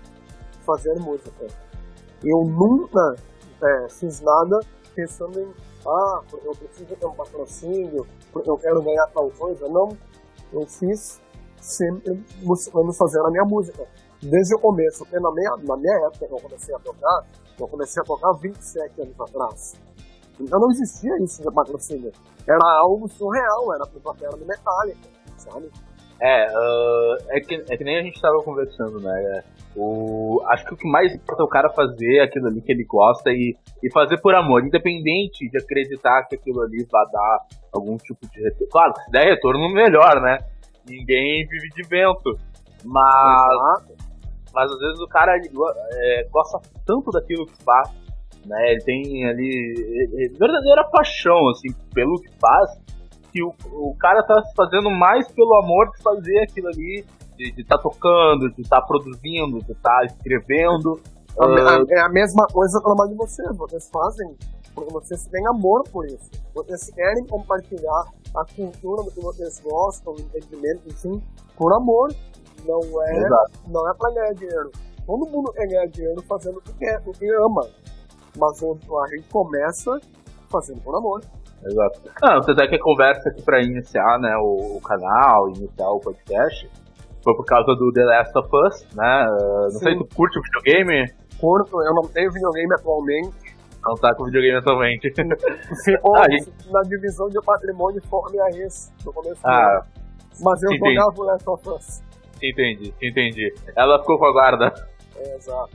[0.66, 1.48] fazer música.
[2.24, 3.16] Eu nunca
[3.62, 4.60] é, fiz nada
[4.96, 5.54] pensando em,
[5.86, 8.08] ah, eu preciso ter um patrocínio,
[8.46, 9.68] eu quero ganhar tal coisa.
[9.68, 9.90] Não.
[10.52, 11.22] Eu fiz
[11.60, 12.14] sempre
[12.44, 13.86] buscando fazer a minha música.
[14.22, 17.26] Desde o começo, na minha, na minha época que eu comecei a tocar,
[17.60, 19.74] eu comecei a tocar 27 anos atrás.
[20.40, 22.12] Então não existia isso de patrocínio.
[22.48, 25.70] Era algo surreal, era a era do Metallica, sabe?
[26.22, 29.44] É, ah, é, que, é que nem a gente tava conversando, né?
[29.76, 32.86] O, acho que o que mais importa é o cara fazer aquilo ali que ele
[32.86, 37.40] gosta e, e fazer por amor, independente de acreditar que aquilo ali vai dar
[37.74, 38.72] algum tipo de retorno.
[38.72, 40.38] Claro, se der retorno, melhor, né?
[40.88, 42.38] Ninguém vive de vento.
[42.86, 43.96] Mas, Exato.
[44.54, 45.50] mas às vezes o cara ele
[45.94, 47.90] é, gosta tanto daquilo que faz,
[48.46, 48.72] né?
[48.72, 52.80] Ele tem ali verdadeira paixão, assim, pelo que faz,
[53.32, 57.06] que o, o cara tá se fazendo mais pelo amor de fazer aquilo ali,
[57.38, 61.00] de estar tocando, de estar produzindo, de estar escrevendo.
[61.40, 63.58] A- Ah, a- É a mesma coisa para mais de vocês.
[63.58, 64.36] Vocês fazem
[64.76, 66.30] porque vocês têm amor por isso.
[66.54, 68.04] Vocês querem compartilhar
[68.36, 71.22] a cultura do que vocês gostam, o entendimento, enfim,
[71.58, 72.14] por amor.
[72.66, 73.52] Não é, Exato.
[73.68, 74.72] não é para ganhar dinheiro.
[75.06, 77.68] Todo mundo quer ganhar dinheiro fazendo o que quer, o que ama.
[78.38, 80.00] Mas a gente começa
[80.50, 81.22] fazendo por amor.
[81.66, 82.02] Exato.
[82.22, 86.00] Não, tanto é que a conversa aqui pra iniciar, né, o, o canal, iniciar o
[86.00, 86.70] podcast,
[87.24, 89.04] foi por causa do The Last of Us, né?
[89.06, 89.28] ah,
[89.64, 90.00] Não sei Sim.
[90.00, 93.34] se tu curte o videogame, Curto, eu não tenho videogame atualmente.
[93.86, 95.12] não tá com videogame atualmente.
[95.84, 96.52] Ficou Ah, gente.
[96.72, 99.86] na divisão de patrimônio conforme a esse no começo ah.
[100.42, 102.02] Mas eu jogava o Last of Us.
[102.42, 103.54] entendi, entendi.
[103.76, 104.74] Ela ficou com a guarda.
[105.18, 105.72] É, exato.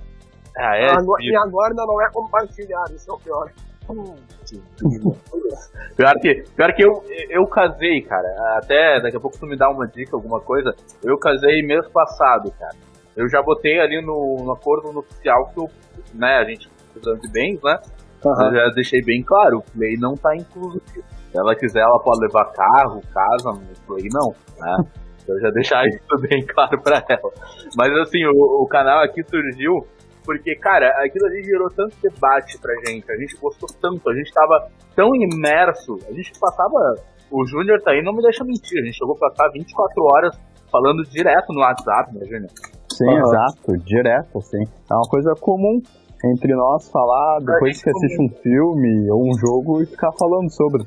[0.58, 0.90] Ah, é?
[0.90, 3.50] Agora- e agora ainda não é compartilhar, isso é o pior.
[5.96, 8.28] Pior que, pior que eu, eu casei, cara.
[8.58, 10.74] Até daqui a pouco tu me dá uma dica, alguma coisa.
[11.02, 12.76] Eu casei mês passado, cara.
[13.16, 15.70] Eu já botei ali no, no acordo no oficial que eu,
[16.14, 17.80] né, a gente precisando de bens, né?
[18.24, 20.78] Eu já deixei bem claro, o Play não tá incluso.
[20.88, 21.02] aqui.
[21.30, 24.84] Se ela quiser, ela pode levar carro, casa, no Play não, né?
[25.28, 27.30] Eu já deixar isso bem claro pra ela.
[27.76, 29.86] Mas assim, o, o canal aqui surgiu
[30.28, 34.30] porque, cara, aquilo ali gerou tanto debate pra gente, a gente gostou tanto, a gente
[34.30, 37.00] tava tão imerso, a gente passava.
[37.32, 40.38] O Júnior tá aí, não me deixa mentir, a gente chegou a passar 24 horas
[40.70, 42.50] falando direto no WhatsApp, né, Júnior?
[42.92, 43.20] Sim, Aham.
[43.20, 44.64] exato, direto, assim.
[44.90, 45.80] É uma coisa comum
[46.22, 50.52] entre nós falar depois gente que assiste um filme ou um jogo e ficar falando
[50.52, 50.84] sobre.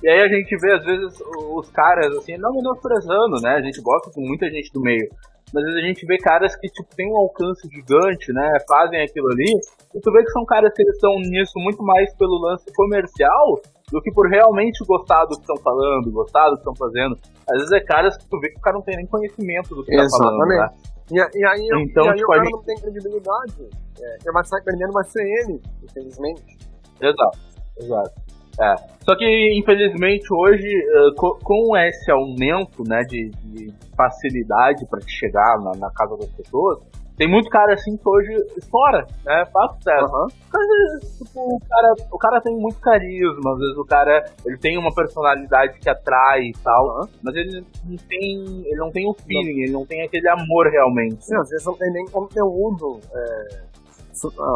[0.00, 1.18] E aí a gente vê, às vezes,
[1.50, 3.56] os caras, assim, não menosprezando, né?
[3.58, 5.10] A gente gosta com muita gente do meio.
[5.54, 8.50] Mas às vezes a gente vê caras que, tipo, tem um alcance gigante, né?
[8.68, 9.50] Fazem aquilo ali.
[9.94, 13.60] E tu vê que são caras que estão nisso muito mais pelo lance comercial
[13.92, 17.16] do que por realmente gostar do que estão falando, gostar do que estão fazendo.
[17.48, 19.84] Às vezes é caras que tu vê que o cara não tem nem conhecimento do
[19.84, 20.68] que tá falando, né?
[21.12, 23.68] E, e aí, Então, e aí tipo, o cara gente- não tem credibilidade.
[24.02, 26.58] É, quem vai sair perdendo vai ser ele, infelizmente.
[27.00, 27.38] Exato,
[27.80, 28.25] exato.
[28.60, 28.74] É.
[29.04, 35.58] Só que, infelizmente, hoje, eh, co- com esse aumento né, de, de facilidade para chegar
[35.60, 36.78] na, na casa das pessoas,
[37.16, 39.44] tem muito cara assim que hoje estoura, né?
[39.52, 40.36] Faz sucesso.
[40.52, 44.76] Mas, tipo, o cara, o cara tem muito carisma, às vezes o cara ele tem
[44.76, 47.08] uma personalidade que atrai e tal, Aham.
[47.22, 48.62] mas ele não tem.
[48.66, 51.24] Ele não tem o feeling, ele não tem aquele amor realmente.
[51.24, 53.46] Sim, às vezes não tem nem conteúdo é,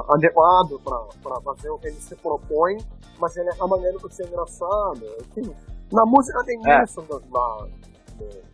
[0.08, 0.80] adequado
[1.22, 2.78] pra fazer o que ele se propõe,
[3.18, 5.00] mas ele é a maneira de ser engraçado.
[5.20, 5.52] Enfim,
[5.92, 6.84] Na música tem É.
[6.84, 7.66] isso, na,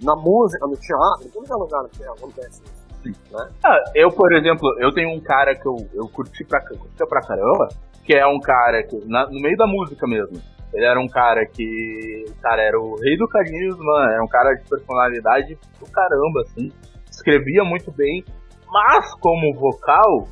[0.02, 2.62] na, música, no teatro, em todo lugar que acontece
[3.04, 3.20] isso.
[3.30, 3.48] Né?
[3.64, 7.20] Ah, eu, por exemplo, eu tenho um cara que eu, eu curti pra, curtia pra
[7.20, 7.68] caramba,
[8.04, 10.40] que é um cara que, na- no meio da música mesmo.
[10.72, 12.24] Ele era um cara que.
[12.42, 16.72] Cara, era o rei do carisma, era um cara de personalidade do caramba, assim.
[17.10, 18.24] Escrevia muito bem,
[18.66, 20.26] mas como vocal,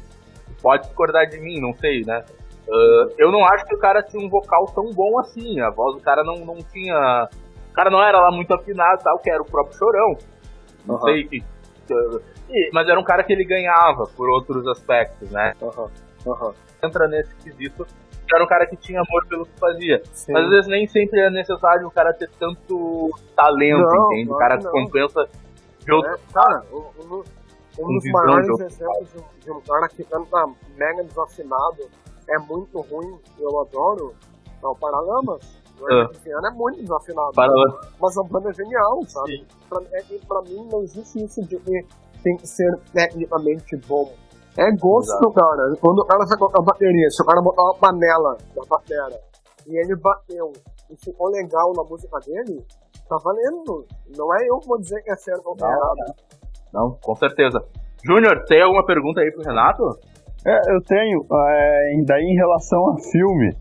[0.65, 2.25] pode discordar de mim, não sei, né?
[2.69, 5.61] Ah, eu não acho que o cara tinha um vocal tão bom assim.
[5.61, 7.29] A voz do cara não, não tinha.
[7.71, 10.17] O cara não era lá muito afinado, tal, que era o próprio chorão.
[10.87, 11.05] Não Aham.
[11.05, 11.43] sei que.
[12.51, 15.53] e- Mas era um cara que ele ganhava por outros aspectos, né?
[15.63, 15.91] Aham,
[16.27, 16.53] aham.
[16.83, 17.87] Entra nesse quesito.
[18.33, 20.03] Era um cara que tinha amor pelo que fazia.
[20.13, 20.33] Sim.
[20.33, 24.31] Mas às vezes nem sempre é necessário o cara ter tanto talento, Não, entende?
[24.31, 24.71] O cara não.
[24.73, 25.29] compensa
[25.85, 26.11] de outro.
[26.11, 26.79] É, cara, um,
[27.17, 27.25] um-
[27.79, 31.89] um dos maiores exemplos de um, cara que canta mega desafinado
[32.29, 34.15] é muito ruim, eu adoro,
[34.63, 35.65] é o Paralamas.
[35.81, 36.11] O Ah.
[36.47, 37.33] É muito desafinado.
[37.33, 37.53] Para...
[38.01, 39.47] Mas a banda é genial, sabe?
[39.69, 41.87] Pra, é, pra mim não existe isso de que
[42.23, 44.13] tem que ser tecnicamente bom.
[44.57, 45.33] É gosto, Exato.
[45.33, 45.77] cara.
[45.81, 49.21] Quando o cara vai colocar a bateria, se o cara botar uma panela da batera
[49.67, 50.53] e ele bateu
[50.91, 52.65] e ficou legal na música dele,
[53.09, 53.85] tá valendo.
[54.17, 56.15] Não é eu que vou dizer que é certo ou é errado.
[56.75, 57.65] Não, com certeza.
[58.05, 59.83] Júnior, tem alguma pergunta aí pro Renato?
[60.45, 61.25] É, eu tenho.
[61.33, 63.57] é, daí em relação a filme,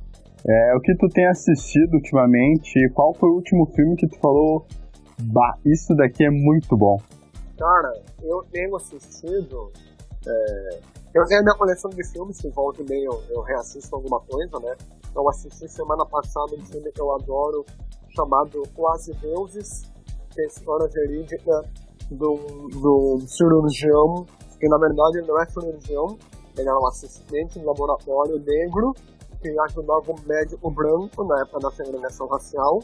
[0.46, 2.90] é, o que tu tem assistido ultimamente?
[2.94, 4.66] Qual foi o último filme que tu falou?
[5.22, 6.98] Bah, isso daqui é muito bom.
[7.58, 9.72] Cara, eu tenho assistido.
[10.28, 10.80] é,
[11.14, 14.20] eu tenho a minha coleção de filmes, que volta e meia eu, eu reassisto alguma
[14.22, 14.76] coisa, né?
[15.16, 17.64] Eu assisti semana passada um filme que eu adoro,
[18.16, 19.84] chamado Quase Deuses,
[20.32, 21.64] que é a história verídica
[22.14, 22.36] do,
[22.70, 24.26] do cirurgião,
[24.60, 26.18] que na verdade ele não é cirurgião,
[26.58, 28.94] ele era um assistente de laboratório negro,
[29.42, 32.80] que ajudava um médico branco na época da segregação racial,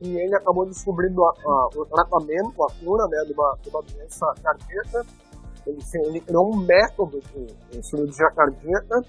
[0.00, 3.82] e ele acabou descobrindo a- a- o tratamento, a cura né, de, uma, de uma
[3.82, 5.06] doença cardíaca.
[5.66, 7.20] Ele, ele criou um método
[7.70, 9.02] de cirurgia cardíaca.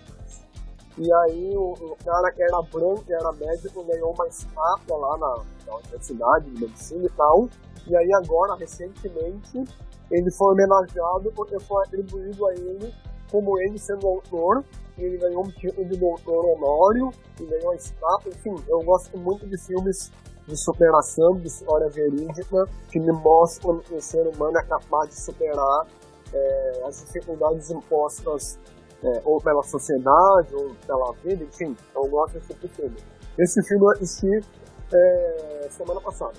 [0.97, 5.17] E aí o, o cara que era branco, que era médico, ganhou uma estátua lá
[5.17, 7.49] na, na Universidade de Medicina e tal.
[7.87, 9.63] E aí agora, recentemente,
[10.09, 12.93] ele foi homenageado porque foi atribuído a ele,
[13.29, 14.63] como ele sendo autor,
[14.97, 18.31] ele ganhou um título de doutor honório, e ganhou a estátua.
[18.31, 20.11] Enfim, eu gosto muito de filmes
[20.47, 25.19] de superação, de história verídica, que me mostram que o ser humano é capaz de
[25.19, 25.87] superar
[26.31, 28.59] eh, as dificuldades impostas
[29.05, 32.97] eh, ou pela sociedade, ou pela vida, enfim, eu gosto desse tipo de filme.
[33.37, 34.45] Esse filme eu assisti
[34.93, 36.33] eh, semana passada,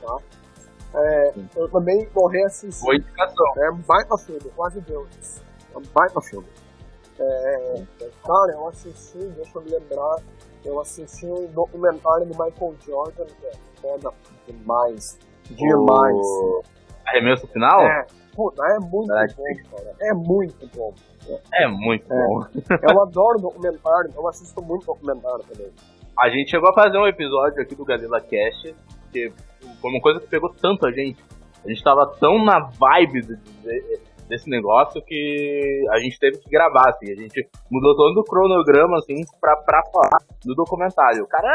[0.00, 0.18] tá?
[0.94, 2.84] Eh, eu também morri assistindo.
[2.84, 3.46] Boa indicação.
[3.56, 5.42] É um baita filme, quase Deus.
[5.74, 6.48] É um baita filme.
[7.18, 7.84] É,
[8.22, 10.16] cara, eu assisti, deixa eu me lembrar,
[10.62, 14.12] eu assisti um documentário do Michael Jordan, que é foda
[14.46, 15.18] demais.
[15.48, 16.14] Demais.
[16.14, 16.62] O
[17.06, 17.80] Arremesso final?
[17.80, 19.26] É, puta, é muito É.
[19.28, 19.94] bom, cara.
[20.00, 20.94] É muito bom.
[21.54, 22.26] É muito É.
[22.26, 22.40] bom.
[22.92, 25.72] Eu adoro documentário, eu assisto muito documentário também.
[26.18, 28.74] A gente chegou a fazer um episódio aqui do Galila Cast,
[29.12, 29.32] que
[29.80, 31.18] foi uma coisa que pegou tanto a gente.
[31.64, 36.50] A gente tava tão na vibe de- de- desse negócio que a gente teve que
[36.50, 37.10] gravar, assim.
[37.12, 41.24] A gente mudou todo o cronograma, assim, pra, pra falar do documentário.
[41.24, 41.48] O cara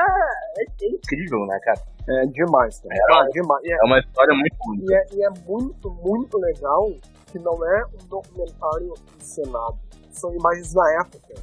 [0.57, 1.79] é, é incrível, né, cara?
[2.09, 2.95] É demais, cara.
[2.95, 3.15] É.
[3.15, 3.63] Ah, demais.
[3.65, 4.85] É, É uma história muito única.
[4.91, 6.87] e, é, e é muito, muito legal
[7.31, 9.77] que não é um documentário encenado.
[10.11, 11.33] São imagens da época.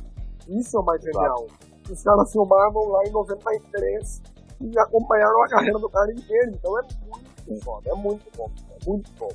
[0.49, 1.47] Isso é o mais genial.
[1.91, 4.23] Os caras filmavam lá em 93
[4.61, 6.51] e acompanharam a carreira do cara inteiro.
[6.53, 8.51] Então é muito foda, é muito bom.
[8.71, 9.29] É muito bom.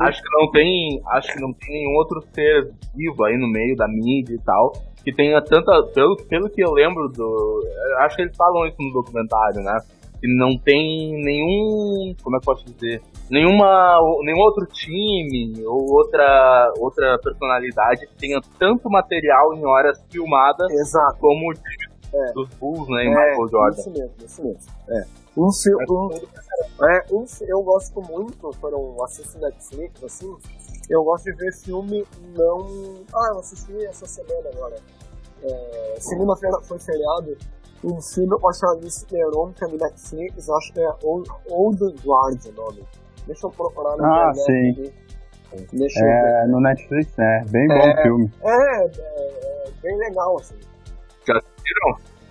[0.00, 1.02] Acho que não tem.
[1.08, 4.72] Acho que não tem nenhum outro ser vivo aí no meio da mídia e tal.
[5.04, 5.82] Que tenha tanta.
[5.94, 7.60] Pelo, pelo que eu lembro do.
[7.98, 9.78] Acho que eles falam isso no documentário, né?
[10.20, 12.14] Que não tem nenhum.
[12.22, 13.02] Como é que eu posso dizer?
[13.30, 13.98] Nenhuma.
[14.22, 21.18] Nenhum outro time ou outra, outra personalidade que tenha tanto material em horas filmadas Exato.
[21.20, 23.04] como o time dos Bulls, né?
[23.04, 23.80] Em É, Michael Jordan.
[23.80, 24.60] Isso mesmo, isso mesmo.
[24.88, 25.04] É.
[25.36, 26.08] Um, um,
[26.82, 30.36] é, um, eu gosto muito, quando eu assisto Netflix, assim,
[30.90, 32.04] eu gosto de ver filme
[32.36, 33.02] não.
[33.14, 34.76] Ah, eu assisti essa semana agora.
[35.42, 37.36] É, Segunda-feira foi feriado.
[37.82, 41.78] Um filme com a Charlize Theron, que é no Netflix, acho que é Old, Old
[42.04, 42.82] Guard o nome.
[43.26, 44.70] Deixa eu procurar na Ah, internet
[45.50, 45.66] aqui.
[45.76, 46.44] Deixa eu ver.
[46.44, 47.44] É, no Netflix, né?
[47.50, 48.00] Bem bom É.
[48.00, 48.32] o filme.
[48.42, 48.88] É, é,
[49.66, 50.56] é bem legal, assim.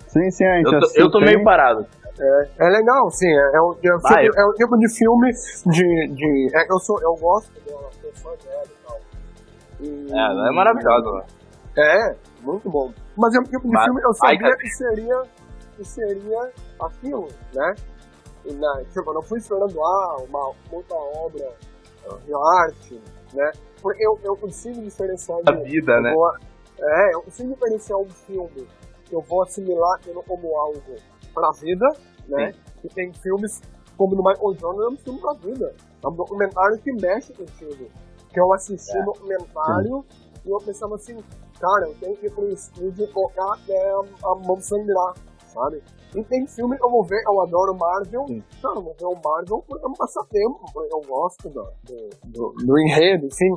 [0.08, 1.86] Sim, sim, a gente Eu tô, assistiu, eu tô meio parado.
[2.18, 3.26] É legal, sim.
[3.28, 5.30] É, é, um, é, um Vai, filme- eu- é um tipo de filme
[5.66, 6.08] de.
[6.14, 9.00] de é, eu, sou, eu gosto dela, sou fã dela e tal.
[9.80, 11.24] E- É, ela é maravilhosa, né?
[11.76, 12.92] É, muito bom.
[13.16, 15.22] Mas é um tipo de Vai- filme eu sabia que seria,
[15.76, 16.50] que seria
[16.80, 17.74] aquilo, né?
[18.44, 21.50] na, tipo, eu não fui esperando ah, uma muita obra
[22.26, 23.00] de arte,
[23.32, 23.50] né?
[23.80, 26.12] Porque eu, eu consigo diferenciar A vida, né?
[26.12, 26.36] vou-
[26.78, 28.68] é, eu consigo diferenciar um filme
[29.06, 29.98] que eu vou assimilar
[30.28, 30.82] como algo
[31.34, 31.86] pra vida,
[32.28, 32.54] né?
[32.82, 33.60] E tem filmes
[33.96, 35.74] como no Michael Jordan, é um filme pra vida.
[36.02, 37.88] É um documentário que mexe contigo.
[38.32, 40.04] Que eu assisti o documentário
[40.44, 41.16] e eu pensava assim,
[41.60, 45.14] cara, eu tenho que ir pro estúdio e colocar até a, a mão sangrar,
[45.46, 45.82] sabe?
[46.14, 48.42] E tem filme que eu vou ver, eu adoro Marvel, Sim.
[48.60, 50.60] cara, eu vou ver o Marvel porque é um passatempo,
[50.90, 53.56] eu gosto do, do, do, do enredo, enfim.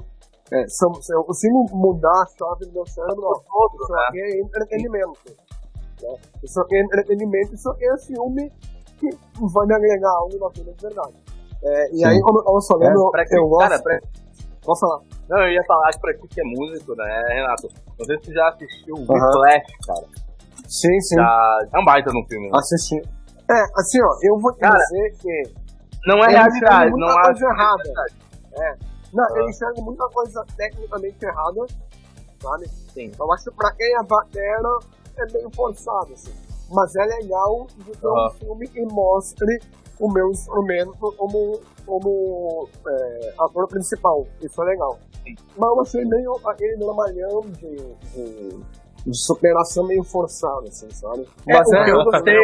[0.51, 3.99] É, são, eu consigo mudar a chave do meu cérebro, ó, isso né?
[4.07, 5.46] aqui é entretenimento.
[6.01, 6.15] Né?
[6.43, 8.51] Isso aqui é entretenimento, isso é filme
[8.99, 9.09] que
[9.53, 11.13] vai me agregar algo na vida de verdade.
[11.63, 12.05] É, e Sim.
[12.05, 13.69] aí, como eu tava falando, Pra que, eu gosto.
[13.69, 13.99] cara, pra-
[14.63, 15.01] Posso falar?
[15.29, 17.69] Não, eu ia falar que pra ti que é músico, né, Renato?
[17.97, 19.25] Não sei se tu já assistiu o Aham.
[19.27, 20.07] Whiplash, cara.
[20.67, 21.15] Sim, sim.
[21.15, 21.59] Já...
[21.73, 22.47] É um baita no filme.
[22.49, 22.57] né?
[22.57, 22.95] Assisti.
[23.49, 25.43] É, assim, ó, eu vou te Cara, dizer que.
[26.05, 26.57] Não é ele realidade,
[26.89, 27.83] enxerga não acho coisa é errada.
[27.83, 28.79] verdade.
[29.13, 29.37] Não, Ah.
[29.39, 31.65] eu enxergo muita coisa tecnicamente errada,
[32.41, 32.67] sabe?
[32.93, 33.11] Sim.
[33.17, 34.79] Eu acho que pra quem é batera
[35.21, 36.33] é meio forçado, assim.
[36.69, 38.29] Mas é legal de ter um Aham.
[38.31, 39.59] filme que mostre
[39.99, 44.27] o meu instrumento como, como é, ator principal.
[44.41, 44.99] Isso é legal.
[45.57, 47.75] Mas eu achei meio aquele dramalhão de,
[48.13, 48.49] de,
[49.05, 51.25] de superação meio forçado, assim, sabe?
[51.47, 52.37] Mas o que eu gostei,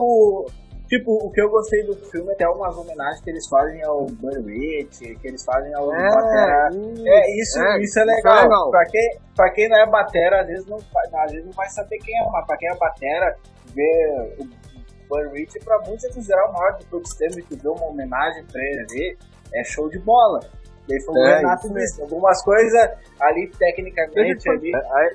[0.00, 0.46] o-
[0.90, 4.06] tipo, o que eu gostei do filme é até umas homenagens que eles fazem ao
[4.44, 6.68] Rich, que eles fazem ao Batera.
[7.06, 8.42] É, isso, é, isso é legal.
[8.42, 8.70] legal.
[8.70, 11.96] Pra, quem, pra quem não é batera, às vezes não, às vezes não vai saber
[11.98, 13.36] quem é, mas pra quem é batera,
[13.72, 14.36] ver
[15.08, 17.68] o Rich, pra muitos é considerar o maior de todos os tempos, e tu vê
[17.68, 19.18] uma homenagem pra ele ali,
[19.54, 20.40] é show de bola.
[20.88, 25.10] Daí foi o É, Renato isso disse, algumas coisas ali tecnicamente ali, Aí,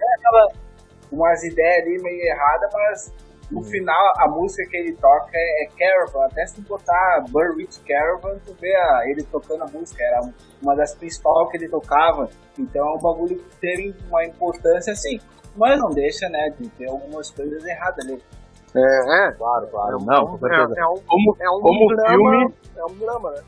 [1.12, 3.14] umas ideias ali meio erradas, mas
[3.52, 6.26] no final a música que ele toca é, é Caravan.
[6.26, 10.22] Até se botar Burr Rich Caravan, tu vê a- ele tocando a música, era
[10.62, 12.30] uma das principais que ele tocava.
[12.58, 15.20] Então é um bagulho que teve uma importância assim.
[15.56, 18.22] Mas não deixa, né, de ter algumas coisas erradas ali.
[18.76, 19.32] É, é.
[19.32, 19.94] Claro, claro.
[19.94, 20.74] É um- Não, com certeza.
[20.76, 23.42] É, é um, Como, é um como drama, filme, É um drama, né?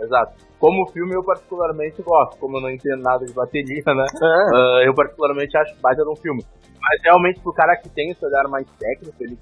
[0.00, 0.32] exato.
[0.62, 4.06] Como filme eu particularmente gosto, como eu não entendo nada de bateria, né?
[4.22, 4.26] É.
[4.54, 6.40] Ah, eu particularmente acho baita de um filme.
[6.80, 9.36] Mas realmente pro cara que tem esse olhar mais técnico, ele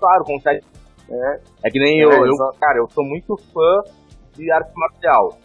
[0.00, 0.64] claro, consegue.
[1.10, 1.40] É.
[1.64, 3.82] É que nem É, eu, eu, cara, eu sou muito fã
[4.32, 5.36] de arte marcial.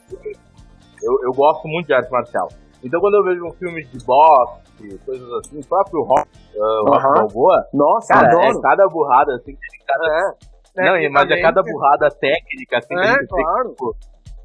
[1.04, 2.48] Eu, eu gosto muito de arte marcial.
[2.82, 7.06] Então quando eu vejo um filme de boxe, coisas assim, o próprio rock, uh, rock
[7.06, 7.14] Aham.
[7.16, 8.58] Balboa, Nossa, cara, adoro.
[8.58, 10.08] é cada burrada, assim, que cada...
[10.08, 10.32] É.
[10.78, 13.70] Não, mas é cada burrada técnica, assim, que É, tem claro.
[13.72, 13.96] tipo,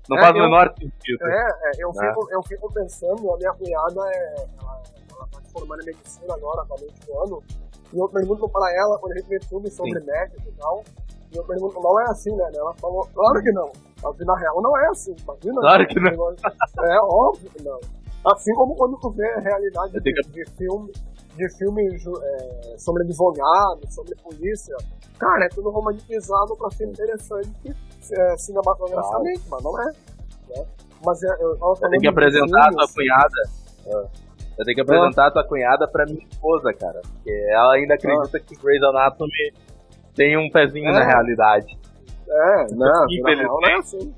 [0.09, 1.25] não É, faz o menor sentido.
[1.27, 2.09] É, é, eu, Né?
[2.09, 4.35] fico, eu fico pensando, a minha cunhada é.
[4.61, 4.83] Ela,
[5.17, 7.43] ela tá se formando em medicina agora, tá no último ano.
[7.93, 10.83] E eu pergunto pra ela, quando a gente vê filmes sobre médicos e tal,
[11.33, 12.51] e eu pergunto, não é assim, né?
[12.55, 13.71] Ela falou, claro que não.
[14.05, 15.61] A vida real não é assim, imagina.
[15.61, 16.35] Claro que não.
[16.85, 17.81] É óbvio que não.
[18.27, 20.93] Assim como quando tu vê a realidade de, de filme,
[21.37, 24.75] de filme ju- é, sobre advogado, sobre polícia,
[25.19, 27.75] cara, é tudo romantizado pra ser interessante
[28.13, 29.87] é, cinematograficamente, mas não é.
[29.87, 30.67] Né?
[31.05, 34.09] Mas é, eu Eu tenho que apresentar a tua filmes, cunhada.
[34.57, 37.01] Eu tenho que apresentar a tua cunhada pra minha esposa, cara.
[37.03, 39.53] Porque ela ainda acredita que Grey's Anatomy
[40.15, 40.93] tem um pezinho É.
[40.93, 41.79] na realidade.
[42.29, 43.49] É, não, Infelizmente.
[43.49, 44.15] não é assim.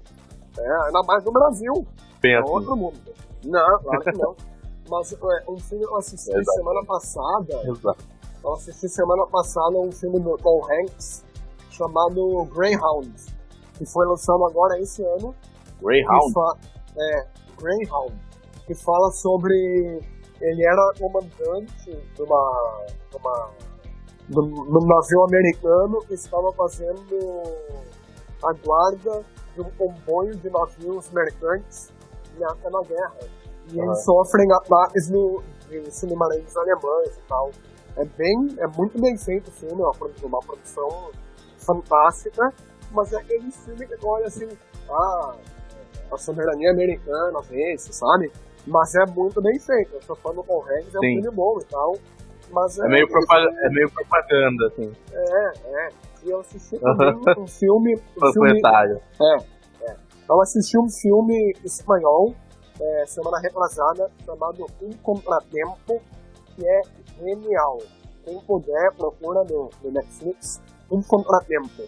[0.59, 1.87] É, ainda mais no Brasil.
[2.23, 2.51] É assim.
[2.51, 2.99] outro mundo.
[3.45, 4.37] Não, claro que não.
[4.89, 6.53] Mas é, um filme que eu assisti Exato.
[6.53, 8.05] semana passada, Exato.
[8.45, 11.25] eu assisti semana passada um filme do Tom Hanks
[11.71, 13.13] chamado Greyhound,
[13.77, 15.35] que foi lançado agora esse ano.
[15.81, 16.35] Greyhound.
[16.99, 17.27] É,
[17.59, 18.15] Greyhound,
[18.67, 20.01] que fala sobre.
[20.41, 22.87] Ele era comandante de uma.
[23.11, 23.51] De uma
[24.29, 27.43] de um navio americano que estava fazendo
[28.43, 29.25] a guarda
[29.55, 31.93] de um comboio de navios mercantes
[32.39, 33.17] na, na guerra.
[33.73, 37.51] E eles sofrem ataques no, de submarinos alemães e tal.
[37.97, 41.11] É bem, é muito bem feito o filme, é uma produção
[41.57, 42.53] fantástica,
[42.93, 44.49] mas é aquele filme que tu olha assim,
[44.91, 45.35] ah,
[46.13, 48.31] a soberania americana, vezes, sabe?
[48.67, 49.95] Mas é muito bem feito.
[49.95, 51.97] Eu tô falando com o Hanks, é um filme bom e tal.
[52.51, 55.53] Mas É meio, aquele propa- filme- é meio propaganda, assim, é,
[55.87, 55.89] é.
[56.25, 57.95] E eu assisti também um filme.
[57.95, 59.01] Um filme panfletário.
[60.29, 62.35] eu assisti um filme espanhol,
[62.81, 66.01] é, semana retrasada, chamado Um Contratempo,
[66.55, 66.81] que é
[67.21, 67.79] genial.
[68.25, 70.61] Quem puder, procura no, no Netflix.
[70.91, 71.85] Um Contratempo.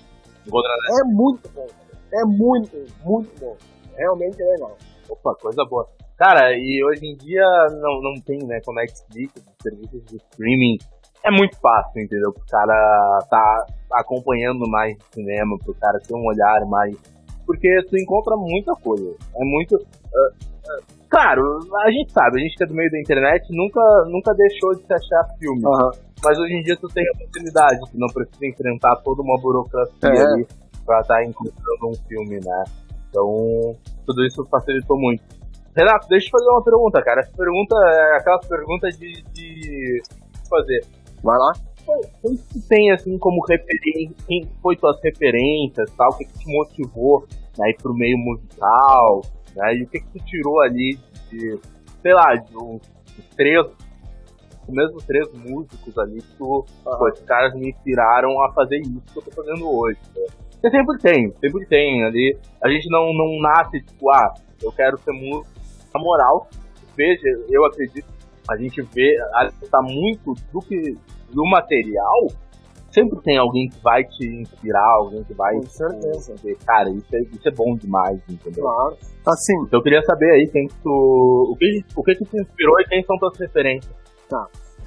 [1.01, 1.67] É muito bom.
[2.13, 3.57] É muito, muito bom.
[3.97, 4.77] Realmente é legal.
[5.09, 5.89] Opa, coisa boa.
[6.17, 7.45] Cara, e hoje em dia
[7.81, 9.33] não, não tem, né, com Netflix,
[9.63, 10.79] serviços de streaming
[11.25, 12.33] é muito fácil, entendeu?
[12.33, 16.97] Pro cara tá acompanhando mais cinema, pro cara ter um olhar mais.
[17.49, 19.09] Porque tu encontra muita coisa.
[19.35, 19.75] É muito.
[19.77, 23.81] Uh, uh, claro, a gente sabe, a gente que é do meio da internet nunca,
[24.11, 25.63] nunca deixou de se achar filme.
[25.65, 25.91] Aham.
[26.23, 29.95] Mas hoje em dia tu tem a oportunidade, tu não precisa enfrentar toda uma burocracia
[30.03, 30.21] É.
[30.21, 30.47] ali
[30.85, 32.65] pra estar encontrando um filme, né?
[33.09, 33.75] Então,
[34.05, 35.23] tudo isso facilitou muito.
[35.75, 37.21] Renato, deixa eu te fazer uma pergunta, cara.
[37.21, 40.03] Essa pergunta é aquelas perguntas de, de
[40.51, 40.85] fazer.
[41.23, 41.53] Vai lá.
[42.23, 46.39] Quem que tu tem, assim, como referência, quem foi tuas referências, tal, o que, que
[46.39, 47.27] te motivou
[47.57, 49.23] né, ir pro meio musical,
[49.57, 50.99] né, e o que que tu tirou ali
[51.31, 51.59] de,
[52.03, 52.83] sei lá, de uns
[53.37, 53.67] três,
[54.69, 59.19] mesmo três músicos ali que tu, pô, esses caras me inspiraram a fazer isso que
[59.19, 60.27] eu tô fazendo hoje, né?
[60.61, 64.99] Porque sempre tem, sempre tem ali, a gente não, não nasce, tipo, ah, eu quero
[64.99, 65.55] ser músico,
[65.95, 66.49] na moral,
[66.97, 68.07] veja, eu acredito,
[68.49, 69.17] a gente vê,
[69.71, 70.99] tá muito do que,
[71.31, 72.27] do material,
[72.91, 76.35] sempre tem alguém que vai te inspirar, alguém que vai Com certeza.
[76.35, 78.65] dizer, cara, isso é, isso é bom demais, entendeu?
[78.65, 78.97] Claro.
[79.27, 81.53] Assim, Então eu queria saber aí quem que tu.
[81.53, 83.95] O que, o que que te inspirou e quem são tuas referências.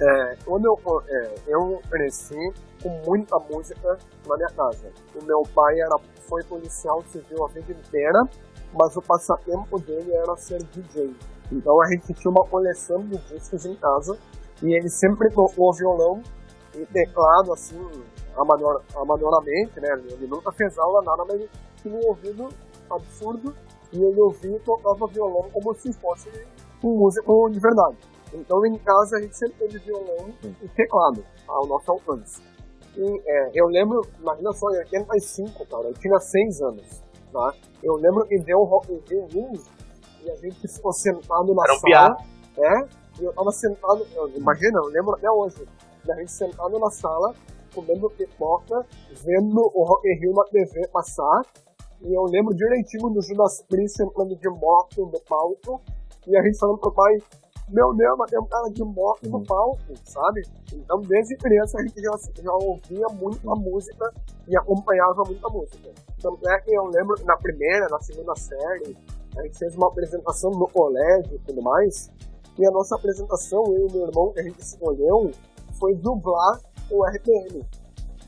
[0.00, 4.90] É, quando eu, é, eu cresci com muita música na minha casa.
[5.14, 5.96] O meu pai era,
[6.28, 8.24] foi policial civil a vida inteira,
[8.72, 11.14] mas o passatempo dele era ser DJ.
[11.52, 14.18] Então a gente tinha uma coleção de discos em casa
[14.62, 16.22] e ele sempre tocou violão
[16.74, 17.78] e teclado assim,
[18.36, 19.88] amador, amadoramente, né?
[20.10, 21.50] Ele nunca fez aula, nada, mas ele
[21.82, 22.48] tinha um ouvido
[22.90, 23.54] absurdo
[23.92, 26.30] e ele ouvia e tocava violão como se fosse
[26.82, 27.96] um músico de verdade.
[28.32, 32.40] Então em casa a gente sempre teve violão e teclado ao nosso alcance.
[32.96, 37.02] E é, eu lembro, imagina só, em 85, cara, eu tinha 6 anos,
[37.32, 37.54] tá?
[37.82, 39.70] Eu lembro que deu o Rock in Rio 15
[40.24, 42.16] e a gente ficou sentado na Era um sala.
[42.58, 43.01] É, e eu
[43.34, 45.66] tava sentado, eu, imagina, eu lembro até hoje,
[46.04, 47.34] da gente sentado na sala,
[47.74, 48.86] comendo pipoca,
[49.24, 51.42] vendo o Rock in Rio na TV passar,
[52.02, 55.80] e eu lembro direitinho do Judas Priest entrando de moto no palco,
[56.26, 57.18] e a gente falando pro pai,
[57.68, 60.42] meu Deus, mas tem um cara de moto no palco, sabe?
[60.72, 62.10] Então, desde criança, a gente já,
[62.42, 64.12] já ouvia muita música
[64.46, 65.90] e acompanhava muita música.
[66.20, 68.96] Tanto é que eu lembro, na primeira, na segunda série,
[69.36, 72.10] a gente fez uma apresentação no colégio e tudo mais,
[72.58, 75.30] e a nossa apresentação, eu e meu irmão, que a gente escolheu,
[75.78, 77.64] foi dublar o RPM.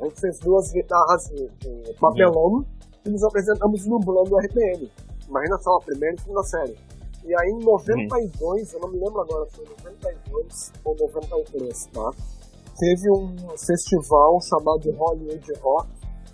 [0.01, 2.65] A gente fez duas guitarras de, de papelão
[3.05, 4.91] e nos apresentamos dublando o RPM.
[5.29, 6.77] Imagina só, a primeira e segunda série.
[7.25, 12.11] E aí em 92, eu não me lembro agora se foi 92 ou 93, tá?
[12.79, 15.89] Teve um festival chamado Hollywood Rock,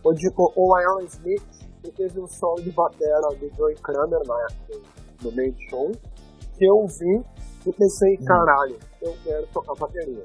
[0.05, 1.43] onde o Aerosmith
[1.84, 4.80] e teve um solo de batera do Joey Kramer na época,
[5.22, 5.30] no
[5.68, 5.93] show,
[6.57, 7.22] que eu vi
[7.66, 10.22] e pensei, caralho, eu quero tocar bateria.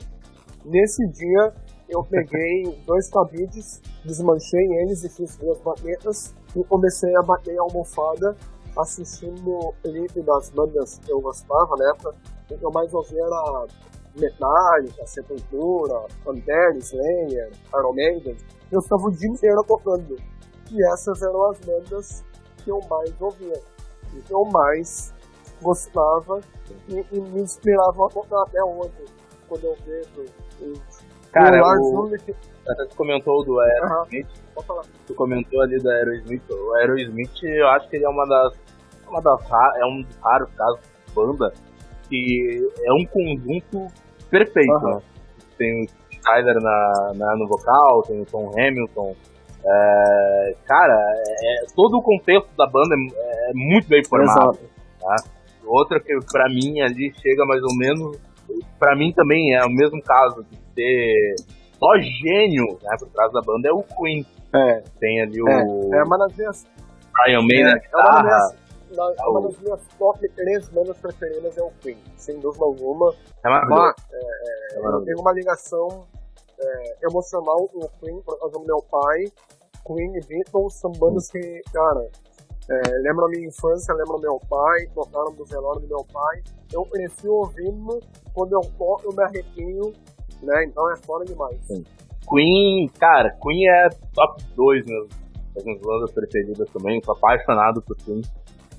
[0.63, 1.53] Nesse dia,
[1.89, 7.61] eu peguei dois cabides, desmanchei eles e fiz duas baquetas e comecei a bater a
[7.61, 8.35] almofada
[8.77, 12.15] assistindo o clipe das bandas que eu gostava na época.
[12.49, 13.67] O que eu mais ouvia era
[14.17, 18.37] Metallica, Sepultura, Pantera, Slayer, Iron Maiden.
[18.71, 20.15] Eu ficava o dia inteiro tocando.
[20.71, 22.23] E essas eram as bandas
[22.57, 23.61] que eu mais ouvia.
[24.13, 25.13] E que eu mais
[25.65, 26.39] gostava
[26.87, 28.91] e, e me inspiravam a tocar até hoje.
[29.47, 30.25] Quando eu vejo
[30.61, 30.73] o
[31.31, 32.09] Cara, o.
[32.67, 34.27] Até tu comentou do Aerosmith,
[34.65, 34.83] falar.
[35.05, 36.49] tu comentou ali do Aerosmith.
[36.49, 38.53] O Aerosmith, eu acho que ele é uma das.
[39.07, 39.41] Uma das
[39.77, 41.53] é um dos raros casos de banda
[42.09, 43.87] que é um conjunto
[44.29, 44.95] perfeito, Aham.
[44.95, 45.01] né?
[45.57, 49.15] Tem o Tyler na, na, no vocal, tem o Tom Hamilton.
[49.67, 54.57] É, cara, é, é- todo o contexto da banda é, é muito bem formado.
[55.67, 58.17] Outra que pra mim ali chega mais ou menos.
[58.79, 61.35] Pra mim também é o mesmo caso de ter
[61.79, 64.25] só gênio né, por trás da banda é o Queen.
[64.53, 66.65] É, Tem ali o é, é uma das minhas
[67.13, 68.23] Brian May na É uma das guitarra.
[68.23, 68.55] minhas,
[69.17, 73.13] na- uma das minhas top três bandas preferidas é o Queen, sem dúvida alguma.
[73.43, 73.81] É maravilhoso.
[73.81, 75.05] Mas é eu maravilhoso.
[75.05, 76.07] tenho uma ligação
[76.59, 79.23] é, emocional com o Queen por causa do meu pai.
[79.85, 82.07] Queen e Beatles são bandas que, cara,
[82.69, 86.41] é, lembram a minha infância, lembram meu pai, tocaram do velório do meu pai.
[86.73, 87.99] Eu cresci ouvindo,
[88.33, 89.93] quando eu toco eu me arrepio,
[90.41, 90.65] né?
[90.65, 91.59] Então é foda demais.
[92.27, 95.09] Queen, cara, Queen é top 2 mesmo.
[95.53, 97.01] Das minhas bandas preferidas também.
[97.03, 98.21] Sou apaixonado por Queen.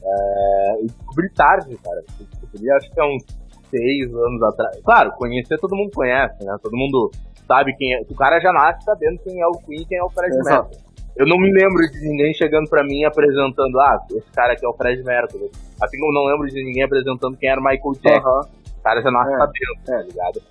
[0.03, 1.99] É, e descobri tarde, cara.
[1.99, 3.24] Eu Descobri acho que há uns
[3.70, 4.80] 6 anos atrás.
[4.84, 6.57] Claro, conhecer todo mundo conhece, né?
[6.61, 7.11] Todo mundo
[7.47, 8.01] sabe quem é.
[8.03, 10.37] O cara já nasce sabendo quem é o Queen e quem é o Fred.
[10.37, 10.86] Mercury.
[11.16, 14.68] Eu não me lembro de ninguém chegando pra mim apresentando, ah, esse cara aqui é
[14.68, 15.50] o Fred Mercury.
[15.82, 18.28] Assim como eu não lembro de ninguém apresentando quem era o Michael Jackson.
[18.28, 18.40] Aham.
[18.78, 20.42] O cara já nasce É, sabendo, tá ligado?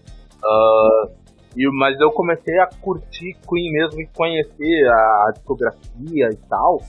[0.44, 1.08] Ah,
[1.56, 6.82] E, mas eu comecei a curtir Queen mesmo e conhecer a, a discografia e tal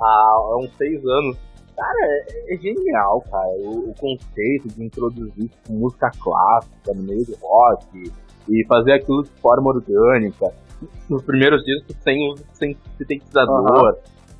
[0.00, 1.36] há, há uns seis anos.
[1.76, 3.48] Cara, é, é genial, cara.
[3.58, 8.10] O, o, conceito de introduzir música clássica no meio do rock
[8.48, 10.52] e fazer aquilo de forma orgânica.
[11.08, 13.94] Nos primeiros discos sem uso sem sintetizador.
[13.94, 13.96] Uhum.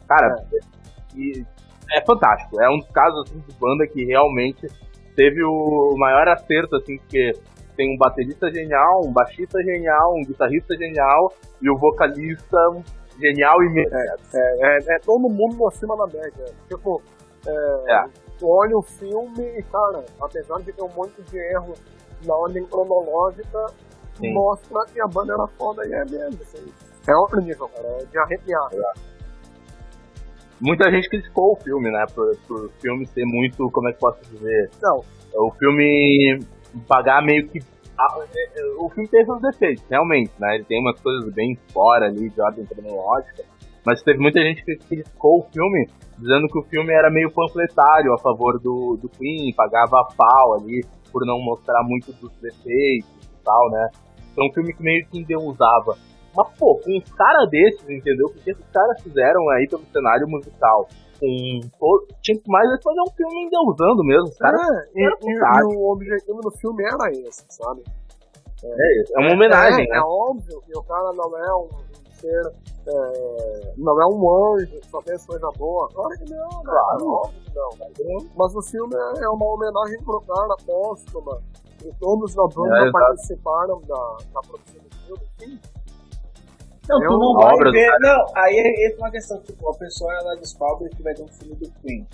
[0.08, 1.98] Cara, é.
[1.98, 2.60] é fantástico.
[2.60, 4.68] É um dos casos assim, de banda que realmente
[5.14, 7.32] teve o maior acerto, assim, porque
[7.76, 12.58] tem um baterista genial, um baixista genial, um guitarrista genial e o vocalista
[13.18, 16.44] genial e é, é, é, é todo mundo acima da média.
[16.68, 17.02] Tipo,
[17.46, 18.04] é, é.
[18.38, 21.74] tu olha o filme e, cara, apesar de ter um monte de erro
[22.24, 23.66] na ordem cronológica,
[24.18, 24.32] Sim.
[24.32, 26.40] mostra que a banda era foda e é mesmo.
[26.42, 26.72] Assim.
[27.06, 28.68] É outro nível, cara, é de arrepiar.
[28.72, 29.16] É.
[30.60, 32.04] Muita gente criticou o filme, né?
[32.14, 34.70] Por, por filme ser muito, como é que posso dizer?
[34.82, 35.00] Não.
[35.34, 36.40] O filme
[36.88, 37.60] pagar meio que
[37.98, 40.56] é, é, o filme tem seus defeitos, realmente, né?
[40.56, 43.44] Ele tem umas coisas bem fora ali de ordem cronológica,
[43.84, 45.88] mas teve muita gente que criticou o filme,
[46.18, 50.84] dizendo que o filme era meio panfletário a favor do, do Queen, pagava pau ali
[51.10, 53.88] por não mostrar muito dos defeitos e tal, né?
[54.36, 55.96] Então um filme que meio que endeusava.
[56.36, 58.26] Mas, pô, com uns caras desses, entendeu?
[58.26, 60.86] O que esses caras fizeram aí pelo cenário musical?
[61.78, 62.06] com.
[62.20, 64.36] Tinha mais é fazer um filme endeusando mesmo.
[64.38, 67.82] Cara, é, e, e, e, o objetivo do filme era esse, sabe?
[68.62, 69.96] É, é, é uma homenagem, é, né?
[69.96, 71.68] É óbvio que o cara não é um
[72.20, 72.52] ser.
[72.88, 75.88] É, não é um anjo que só fez coisa boa.
[75.92, 76.62] Claro que não, né?
[76.64, 76.98] claro.
[77.00, 77.42] Não, óbvio
[77.94, 78.30] que não.
[78.36, 81.42] Mas o filme é uma homenagem pro cara póstuma.
[81.86, 85.60] E todos da banda é, participaram da, da produção do filme.
[85.60, 85.60] Sim.
[86.88, 87.86] Não, tu não vai obras, ver.
[87.86, 87.98] Cara.
[88.00, 91.54] Não, aí entra uma questão, tipo, a pessoa ela descobre que vai ter um filme
[91.56, 92.06] do Queen.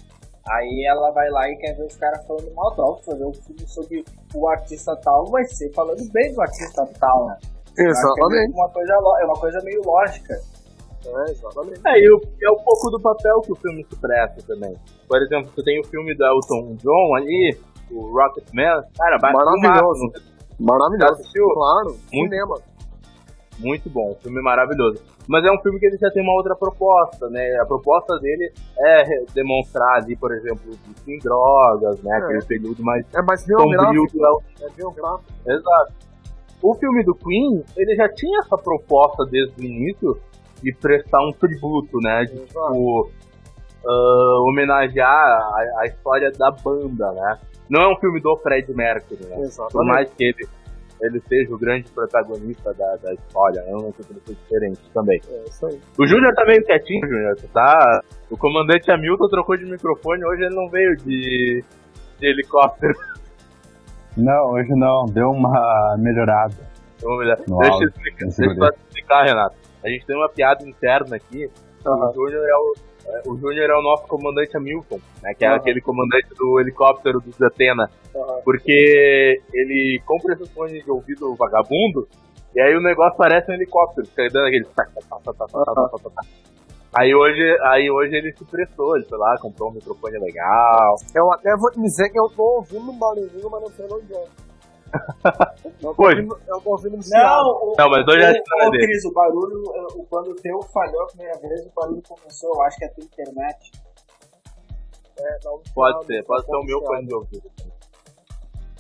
[0.49, 3.67] Aí ela vai lá e quer ver os caras falando mal tal, fazer um filme
[3.67, 4.05] sobre
[4.35, 7.39] o artista tal, vai ser falando bem do artista tal, né?
[7.79, 8.53] Exatamente.
[8.53, 10.35] É uma coisa, é uma coisa meio lógica.
[11.05, 11.81] É, exatamente.
[11.87, 14.75] É, e é um pouco do papel que o filme se presta também.
[15.09, 17.59] Por exemplo, você tem o filme do Elton John ali,
[17.93, 20.13] o Rocketman, cara, maravilhoso.
[20.59, 21.23] Maravilhoso.
[21.55, 22.73] Claro, muito, cinema
[23.59, 25.03] muito bom, filme maravilhoso.
[25.29, 27.57] Mas é um filme que ele já tem uma outra proposta, né?
[27.61, 30.73] A proposta dele é demonstrar ali, por exemplo,
[31.07, 32.13] em drogas, né?
[32.13, 32.25] É.
[32.25, 34.43] Aquele período mais é mais biográfico.
[34.61, 35.33] É biográfico.
[35.47, 35.93] Exato.
[36.61, 40.19] O filme do Queen, ele já tinha essa proposta desde o início
[40.63, 42.25] de prestar um tributo, né?
[42.25, 43.11] De, tipo,
[43.85, 47.39] uh, homenagear a, a, história da banda, né?
[47.69, 49.37] Não é um filme do Fred Mercury, né?
[49.41, 49.73] Exatamente.
[49.73, 50.49] Por mais que ele
[51.03, 55.21] ele seja o grande protagonista da, da história, é uma coisa diferente também.
[55.29, 55.81] É isso aí.
[55.99, 58.01] O Júnior tá meio quietinho, Júnior, tá?
[58.31, 61.65] O comandante Hamilton trocou de microfone, hoje ele não veio de,
[62.21, 62.95] de helicóptero.
[64.17, 66.55] Não, hoje não, deu uma melhorada.
[67.59, 69.57] Deixa, eu explicar, deixa eu explicar, Renato.
[69.85, 71.51] A gente tem uma piada interna aqui.
[71.85, 71.95] Uhum.
[71.95, 72.75] O Júnior é o,
[73.27, 75.35] o Júnior é o nosso comandante Hamilton, né?
[75.35, 75.57] Que é uhum.
[75.57, 77.91] aquele comandante do helicóptero do Atena.
[78.15, 78.41] Uhum.
[78.45, 82.09] Porque ele compra esses fones de ouvido vagabundo,
[82.55, 84.67] e aí o negócio parece um helicóptero, fica dando aquele.
[86.95, 90.97] Aí hoje, aí hoje ele se prestou, ele foi lá, comprou um microfone legal.
[91.15, 94.25] Eu até vou dizer que eu tô ouvindo um barulhinho, mas não sei onde é.
[95.81, 95.91] Não.
[95.91, 99.63] Eu tô ouvindo Não, o, não, mas hoje é o, Cris, o barulho,
[99.95, 102.89] o, quando o teu falhou a primeira vez, o barulho começou, eu acho que é
[102.89, 103.73] a tua internet.
[105.19, 105.39] É,
[105.75, 107.51] pode ser, pode ser o meu fone de ouvido.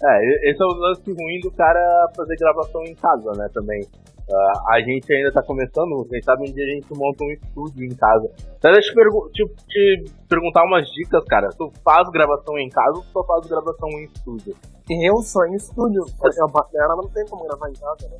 [0.04, 3.86] É, esse é o lance ruim do cara fazer gravação em casa, né, também.
[4.32, 7.84] Uh, a gente ainda tá começando, quem sabe um dia a gente monta um estúdio
[7.84, 8.30] em casa.
[8.56, 11.50] Então deixa eu te, te perguntar umas dicas, cara.
[11.50, 14.56] Tu faz gravação em casa ou tu só faz gravação em estúdio?
[14.88, 18.18] Eu só em estúdio, porque a bateria não tem como gravar em casa, né?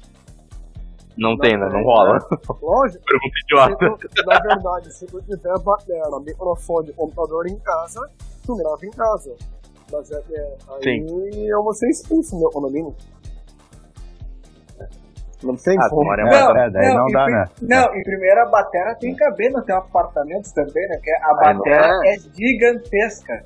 [1.17, 1.67] Não, não tem, né?
[1.73, 2.19] Não rola.
[2.61, 3.05] Lógico.
[3.05, 4.09] Pergunta idiota.
[4.15, 8.01] Tu, na verdade, se tu tiver bateria, microfone, computador em casa,
[8.45, 9.35] tu grava em casa.
[9.91, 11.47] Mas é, é aí Sim.
[11.49, 12.95] eu vou ser expulso meu condomínio.
[15.43, 16.13] Não tem ah, como.
[16.15, 17.45] É não, é, daí não, não dá, né?
[17.63, 20.99] Não, em primeira a batera tem que caber no teu apartamento também, né?
[21.03, 22.15] Que a batera é.
[22.15, 23.45] é gigantesca.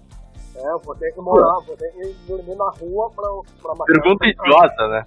[0.57, 3.29] É, eu vou ter que morar, vou ter que dormir na rua pra,
[3.63, 5.07] pra Pergunta idiota, né?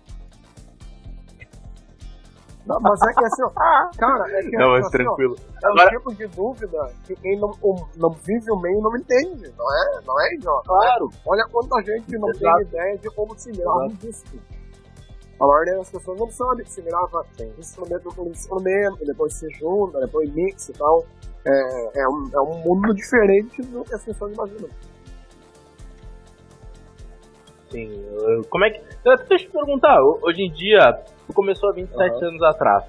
[2.65, 3.49] Não, mas é que assim, ó,
[3.97, 5.35] cara, é que não, assim, é tranquilo.
[5.39, 5.89] Ó, é um Agora...
[5.89, 7.51] tipo de dúvida que quem não,
[7.97, 10.01] não vive o meio não entende, não é?
[10.05, 10.67] Não é, idiota?
[10.67, 11.09] Claro.
[11.25, 12.57] Olha quanta gente não Exato.
[12.57, 14.37] tem ideia de como se grava um disco.
[15.39, 17.25] A maioria das pessoas não sabe que se grava
[17.57, 21.05] instrumento com instrumento, depois se junta, depois mixa e tal.
[21.45, 24.69] É, é, um, é um mundo diferente do que as pessoas imaginam.
[27.71, 28.05] Sim.
[28.49, 28.81] Como é que.
[29.03, 31.01] Deixa eu te perguntar, hoje em dia,
[31.33, 32.83] começou há 27 anos atrás.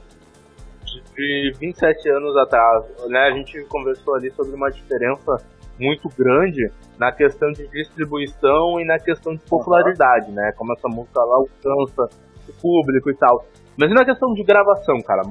[1.15, 5.37] De 27 anos atrás, né, a gente conversou ali sobre uma diferença
[5.79, 10.53] muito grande na questão de distribuição e na questão de popularidade, né?
[10.57, 12.09] Como essa música lá alcança
[12.51, 13.45] o público e tal.
[13.77, 15.23] Mas e na questão de gravação, cara?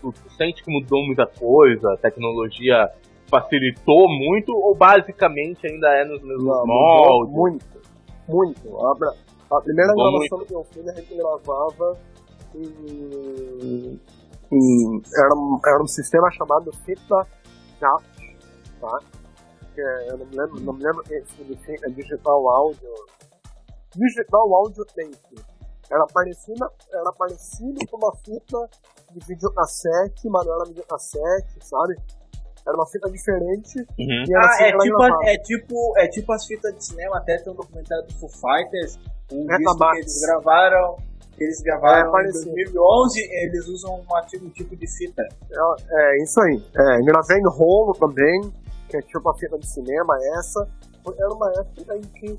[0.00, 2.90] Tu, sente que mudou muita coisa, a tecnologia
[3.28, 7.34] facilitou muito ou basicamente ainda é nos mesmos Não, moldes?
[7.34, 7.66] muito,
[8.28, 8.78] muito.
[8.86, 11.98] A, a primeira Mudou gravação que eu fiz, a gente gravava
[12.54, 14.00] em,
[14.52, 17.26] em- era, um, era um sistema chamado fita
[17.80, 18.02] DAT,
[18.80, 18.98] tá?
[19.74, 22.88] Que é, eu não me lembro, não me lembro que significa digital áudio.
[23.94, 25.44] Digital áudio tape.
[25.90, 28.68] Era parecido, era parecido com uma fita
[29.12, 31.96] de videocassete, mas não era videocassete, sabe?
[32.66, 34.24] Era uma fita diferente Uhum.
[34.28, 37.38] e era Ah, assim é tipo, é, tipo, é tipo as fitas de cinema, até
[37.38, 38.98] tem um documentário do Foo Fighters,
[39.32, 40.96] um É, disco que eles gravaram,
[41.36, 42.54] que eles gravaram É, em parecido.
[42.54, 45.22] 2011, eles usam tipo, um tipo de fita.
[45.50, 46.62] É, é isso aí.
[46.76, 48.52] É, gravei em rolo também,
[48.88, 50.68] que é tipo a fita de cinema, essa.
[51.18, 52.38] Era uma época em que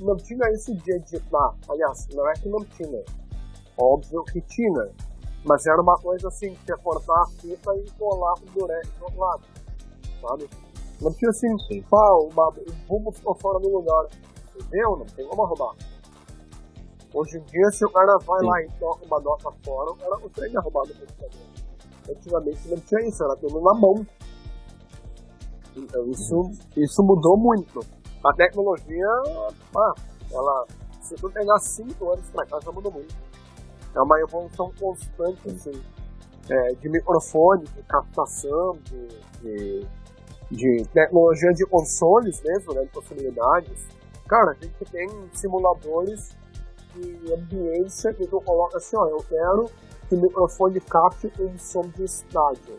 [0.00, 1.54] não tinha esse dia de editar.
[1.68, 3.04] Aliás, não é que não tinha.
[3.78, 4.90] Óbvio que tinha.
[5.44, 9.04] Mas era uma coisa assim, que ia cortar a fita e colar o durex do
[9.04, 9.42] outro lado.
[10.20, 10.50] Sabe?
[11.00, 11.82] Não tinha assim, Sim.
[11.82, 14.06] pá, uma, o bumbo ficou fora do lugar.
[14.56, 14.96] Entendeu?
[14.96, 15.74] Não tem como arrumar.
[17.14, 18.46] Hoje em dia, se o cara vai Sim.
[18.46, 21.40] lá e toca uma nota fora, o cara consegue arrumar no computador.
[22.10, 24.06] Antigamente não tinha isso, era tudo na mão.
[25.76, 27.80] Então isso, isso mudou muito.
[28.24, 29.06] A tecnologia,
[29.76, 29.94] ah,
[30.32, 30.66] ela,
[31.00, 33.14] se tu pegar cinco anos pra cá, já mudou muito.
[33.94, 35.82] É uma evolução constante, assim,
[36.50, 39.08] é, de microfone, de captação, de,
[39.40, 39.86] de,
[40.50, 43.86] de tecnologia de consoles mesmo, né, de possibilidades.
[44.28, 46.36] Cara, a gente tem simuladores
[46.94, 49.70] de ambiência que tu coloca assim, ó, eu quero
[50.08, 52.76] que o microfone capte um som de estádio.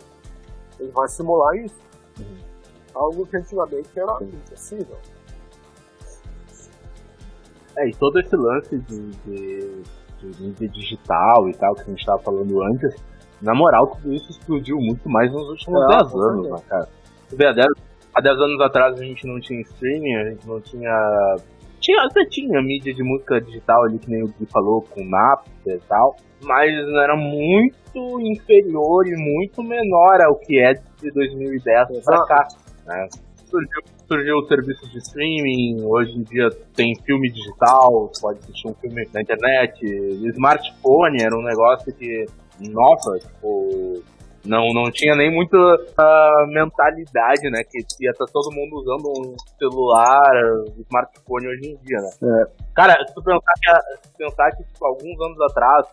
[0.80, 1.80] Ele vai simular isso.
[2.94, 4.98] Algo que antigamente era impossível.
[7.78, 9.84] É, e todo esse lance de, de,
[10.20, 12.96] de mídia digital e tal, que a gente tava falando antes,
[13.42, 16.88] na moral, tudo isso explodiu muito mais nos últimos É, 10 com anos, né, cara?
[17.32, 17.68] Há 10,
[18.16, 21.36] há 10 anos atrás a gente não tinha streaming, a gente não tinha.
[21.80, 25.76] Tinha, até tinha mídia de música digital ali, que nem o Gui falou, com Napster
[25.76, 26.72] e tal, mas
[27.04, 32.26] era muito inferior e muito menor ao que é de 2010 pra Exato.
[32.26, 32.48] cá,
[32.88, 33.08] né?
[33.50, 38.74] Surgiu, surgiu o serviço de streaming, hoje em dia tem filme digital, pode assistir um
[38.76, 39.86] filme na internet,
[40.36, 42.26] smartphone era um negócio que,
[42.60, 44.04] nossa, tipo,
[44.48, 45.58] não, não tinha nem muita
[45.98, 47.62] ah, mentalidade, né?
[47.70, 50.32] Que ia estar todo mundo usando um celular,
[50.88, 52.46] smartphone hoje em dia, né?
[52.74, 55.88] Cara, se tu pensar que, pensar que tipo, alguns anos atrás,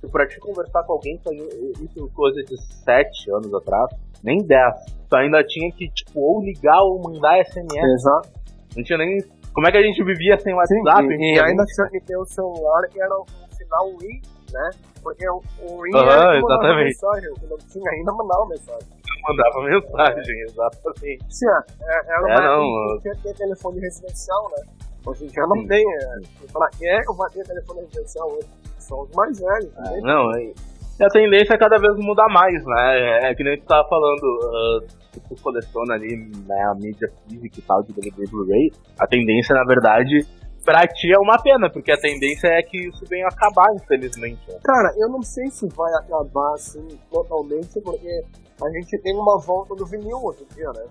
[0.00, 3.90] se pra te conversar com alguém, foi isso coisa de 7 anos atrás,
[4.24, 4.74] nem 10.
[5.08, 7.92] Tu ainda tinha que, tipo, ou ligar ou mandar SMS.
[7.94, 8.28] Exato.
[8.76, 9.18] Não tinha nem.
[9.52, 11.06] Como é que a gente vivia sem Sim, WhatsApp?
[11.08, 14.20] e, e ainda tinha que ter o celular que era o sinal Wii,
[14.52, 14.70] né?
[15.02, 18.46] Porque o, o Wii Aham, era que mandava mensagem, o que não tinha ainda mandava
[18.46, 18.88] mensagem.
[19.28, 21.24] mandava mensagem, exatamente.
[21.34, 21.50] Sim, é,
[21.82, 24.62] é- era É, uma não, época que tinha que ter telefone residencial, né?
[25.06, 25.84] Hoje em dia não tem.
[25.94, 28.48] É, pra quem é que vai ter telefone residencial hoje?
[28.90, 30.00] São os mais velhos, né?
[30.02, 30.52] Não, e
[31.00, 32.98] e a tendência é cada vez mudar mais, né?
[33.24, 37.58] É, é que nem tu tava falando, se tu coleciona ali né, a mídia física
[37.58, 40.26] e tal de DVD Blu-ray, a tendência, na verdade,
[40.62, 44.40] pra ti é uma pena, porque a tendência é que isso venha acabar, infelizmente.
[44.46, 44.58] né?
[44.62, 48.22] Cara, eu não sei se vai acabar assim totalmente, porque
[48.62, 50.84] a gente tem uma volta do vinil hoje em dia, né?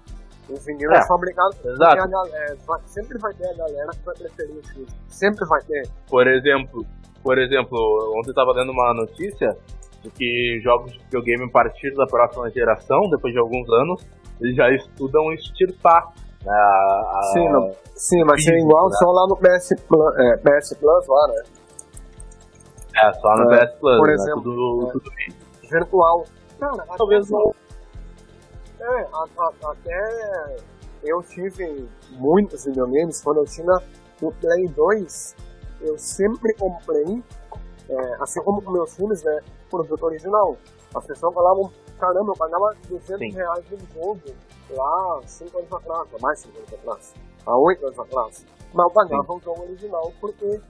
[0.49, 1.55] O vinil é, É, fabricado.
[1.63, 2.01] exato.
[2.01, 2.55] a gal- é,
[2.87, 4.91] sempre vai ter a galera que vai preferir o físico.
[5.07, 5.83] Sempre vai ter.
[6.09, 6.83] Por exemplo,
[7.23, 7.77] por exemplo,
[8.17, 9.55] ontem eu tava lendo uma notícia
[10.01, 14.05] de que jogos de videogame a partir da próxima geração, depois de alguns anos,
[14.41, 16.07] eles já estudam extirpar
[16.45, 17.75] né, a, a- Sim, não.
[17.95, 18.95] Sim, vai ser Físico, igual né?
[18.97, 21.43] só lá no PS Plus, é, PS Plus lá, né?
[22.95, 24.13] É, só no É, PS Plus, por né?
[24.13, 24.91] exemplo, Tudo, é.
[24.93, 25.11] tudo
[25.69, 26.25] Virtual.
[26.59, 27.53] Cara, Talvez não.
[28.79, 30.55] É, a- a- até
[31.03, 33.77] eu tive muitos videogames quando eu tinha
[34.21, 35.35] o Play 2,
[35.81, 37.23] eu sempre comprei,
[37.89, 40.57] é, assim como com meus filmes, né, produto original.
[40.93, 43.31] As pessoas falavam, caramba, eu pagava 200 Sim.
[43.31, 44.21] reais de um jogo
[44.71, 47.13] lá 5 anos atrás, mais 5 anos atrás,
[47.45, 48.45] há 8 anos atrás.
[48.73, 50.61] Mas eu pagava o jogo original porque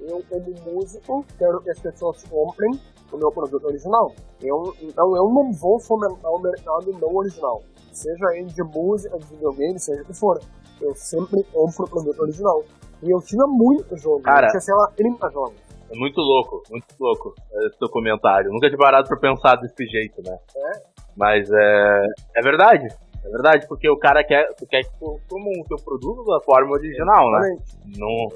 [0.00, 2.78] eu, como músico, quero que as pessoas comprem
[3.12, 4.12] o meu produto original.
[4.42, 7.62] Eu, então eu não vou fomentar o mercado não original.
[7.92, 10.40] Seja ele de música, de videogame, seja o que for.
[10.80, 12.64] Eu sempre compro o produto original.
[13.04, 14.22] E eu tinha muito jogo.
[14.22, 14.46] Cara.
[14.46, 15.54] Eu tinha, sei lá, 30 jogos.
[15.90, 18.50] É muito louco, muito louco esse teu comentário.
[18.50, 20.36] Nunca tinha parado pra pensar desse jeito, né?
[20.56, 20.82] É.
[21.16, 22.88] Mas é, é verdade.
[23.24, 26.40] É verdade, porque o cara quer, tu quer que tu como o teu produto da
[26.40, 27.38] forma original, né?
[27.52, 27.98] Exatamente.
[27.98, 28.28] Não.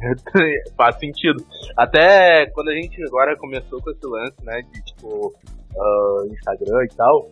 [0.76, 1.44] Faz sentido.
[1.76, 5.34] Até quando a gente agora começou com esse lance, né, de tipo,
[5.76, 7.30] ah, Instagram e tal,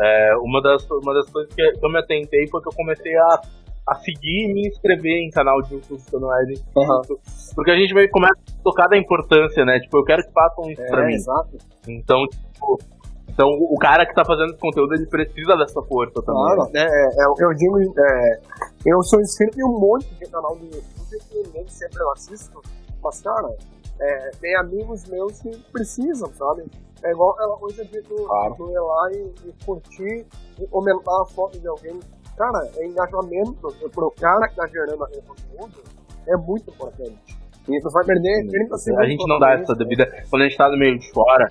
[0.00, 3.40] é, uma, das, uma das coisas que eu me atentei foi que eu comecei a,
[3.88, 7.20] a seguir e me inscrever em canal de YouTube que eu não era inscrito.
[7.54, 9.78] Porque a gente vai começa a tocar da importância, né?
[9.80, 11.14] Tipo, eu quero que façam isso pra É, mim.
[11.14, 11.58] exato.
[11.88, 12.78] Então, tipo,
[13.28, 16.42] então o cara que tá fazendo esse conteúdo, ele precisa dessa força também.
[16.54, 16.84] Claro, né?
[16.86, 18.40] É, é, eu digo, é,
[18.86, 22.60] eu sou inscrito em um monte de canal do YouTube que nem sempre eu assisto,
[23.02, 23.56] mas, cara,
[24.00, 26.64] é, tem amigos meus que precisam, sabe?
[27.04, 28.54] É igual aquela coisa de tu, Claro.
[28.56, 30.26] tu ir lá e, e curtir
[30.60, 31.98] e comentar a foto de alguém.
[32.38, 35.82] Cara, é engajamento pro cara que tá gerando aquele conteúdo
[36.26, 37.18] é muito importante.
[37.68, 39.04] E tu vai perder 30 segundos.
[39.04, 40.06] A gente não dá essa devida.
[40.30, 41.50] Quando a gente tá no meio de fora.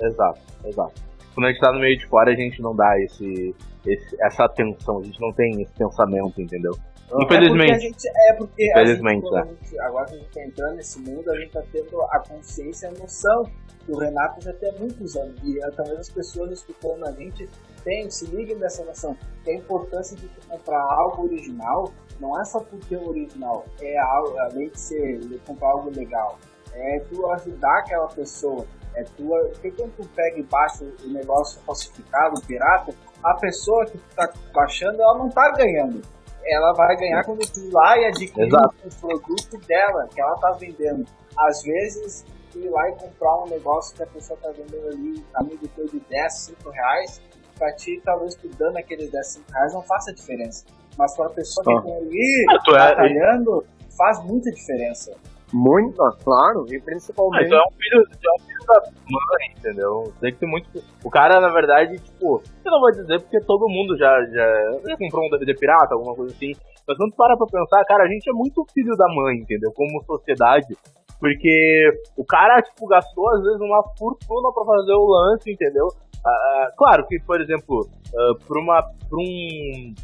[0.00, 0.92] Exato, exato.
[1.34, 3.54] Quando a gente tá no meio de fora, a gente não dá esse,
[3.86, 6.72] esse- essa atenção, a gente não tem esse pensamento, entendeu?
[6.74, 7.80] É porque a Infelizmente.
[7.80, 11.30] gente, é porque a Infelizmente, gente, gente- agora que a gente tá entrando nesse mundo,
[11.30, 13.44] a gente tá tendo a consciência, a noção
[13.86, 15.34] que o Renato já tem há muitos anos.
[15.42, 17.48] E eh, talvez as pessoas escutando a gente
[17.88, 19.16] tenham, se liguem dessa noção.
[19.42, 24.38] Que a importância de comprar algo original não é só porque é original, é algo,
[24.40, 26.38] além de ser de comprar algo legal.
[26.74, 28.66] É tu ajudar aquela pessoa.
[28.94, 33.96] É tu, porque quando tu pega e baixa o negócio falsificado, pirata, a pessoa que
[33.96, 36.02] tu tá baixando, ela não tá ganhando
[36.50, 40.52] ela vai ganhar quando tu ir lá e adquirir o produto dela, que ela tá
[40.52, 41.04] vendendo.
[41.38, 45.24] Às vezes, tu ir lá e comprar um negócio que a pessoa tá vendendo ali,
[45.34, 47.20] amigo teu de 10, 5 reais,
[47.58, 50.64] pra ti, talvez tu dando aqueles 10, 5 reais não faça diferença.
[50.96, 51.82] Mas pra pessoa que Ah.
[51.82, 55.14] tá ali, Ah, tu é- faz muita diferença.
[55.52, 57.46] Muito, claro, e Ah, principalmente.
[57.46, 60.12] então é um filho, tu é um filho da mãe, entendeu?
[60.20, 60.68] Tem que ter muito.
[61.02, 64.96] O cara, na verdade, tipo, eu não vou dizer porque todo mundo já, já, já
[64.98, 66.52] comprou um DVD pirata, alguma coisa assim.
[66.86, 69.70] Mas quando tu para pra pensar, cara, a gente é muito filho da mãe, entendeu?
[69.74, 70.76] Como sociedade.
[71.18, 75.88] Porque o cara, tipo, gastou às vezes uma fortuna pra fazer o lance, entendeu?
[76.28, 79.94] Ah, ah, claro que, por exemplo, ah, pra, uma, pra, um,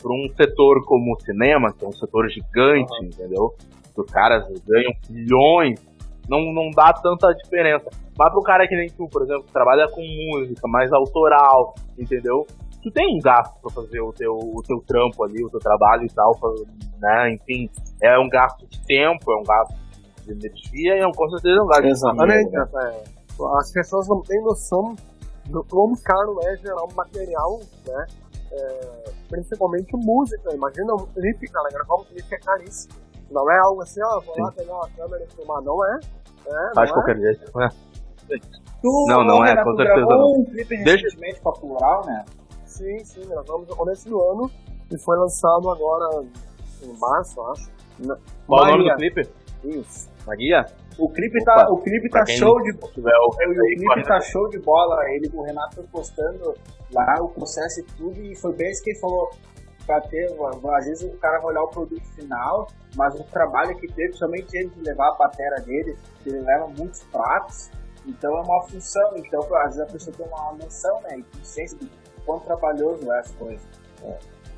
[0.00, 3.54] pra um setor como o cinema, que é um setor gigante, entendeu?
[3.94, 5.80] Que os caras ganham bilhões,
[6.28, 7.90] não, não dá tanta diferença.
[8.16, 12.46] Mas pro cara que nem tu, por exemplo, que trabalha com música, mais autoral, entendeu?
[12.82, 16.04] Tu tem um gasto pra fazer o teu, o teu trampo ali, o teu trabalho
[16.04, 16.32] e tal,
[17.00, 17.32] né?
[17.32, 17.70] Enfim,
[18.02, 19.74] é um gasto de tempo, é um gasto
[20.24, 22.44] de energia e é um, com certeza é um gasto de Exatamente.
[22.44, 23.02] dinheiro, né?
[23.58, 24.94] As pessoas não têm noção
[26.04, 28.06] caro é gerar um material, né?
[28.52, 30.54] É, principalmente música.
[30.54, 32.94] Imagina um clipe, cara, gravar um clipe é caríssimo.
[33.30, 35.62] Não é algo assim, ó, vou lá pegar uma câmera e filmar.
[35.62, 35.98] Não é.
[36.46, 37.58] é Faz não qualquer jeito.
[37.58, 37.68] né?
[38.82, 40.32] Tu, Não, não é, com certeza não.
[40.40, 42.24] um clipe Deixa- recentemente pra Plural, né?
[42.66, 44.50] Sim, sim, gravamos no começo do ano
[44.90, 46.24] e foi lançado agora
[46.82, 47.70] em março, acho.
[48.46, 49.28] Qual o nome do clipe?
[49.64, 50.08] Isso.
[50.26, 50.64] Maria?
[50.98, 54.48] O clipe Opa, tá, o clipe tá show de tiver o É, clipe tá show
[54.48, 54.96] de bola.
[55.10, 56.54] Ele, o Renato postando
[56.92, 59.30] lá o processo e tudo, e foi bem isso que ele falou.
[59.86, 60.28] Pra ter,
[60.76, 64.56] às vezes o cara vai olhar o produto final, mas o trabalho que teve, somente
[64.56, 67.68] ele de levar a bateria dele, ele leva muitos pratos,
[68.06, 69.16] então é uma função.
[69.16, 71.18] Então, às vezes a pessoa tem uma noção, né?
[71.18, 71.90] E consciência de
[72.24, 73.66] quão trabalhoso é as coisas.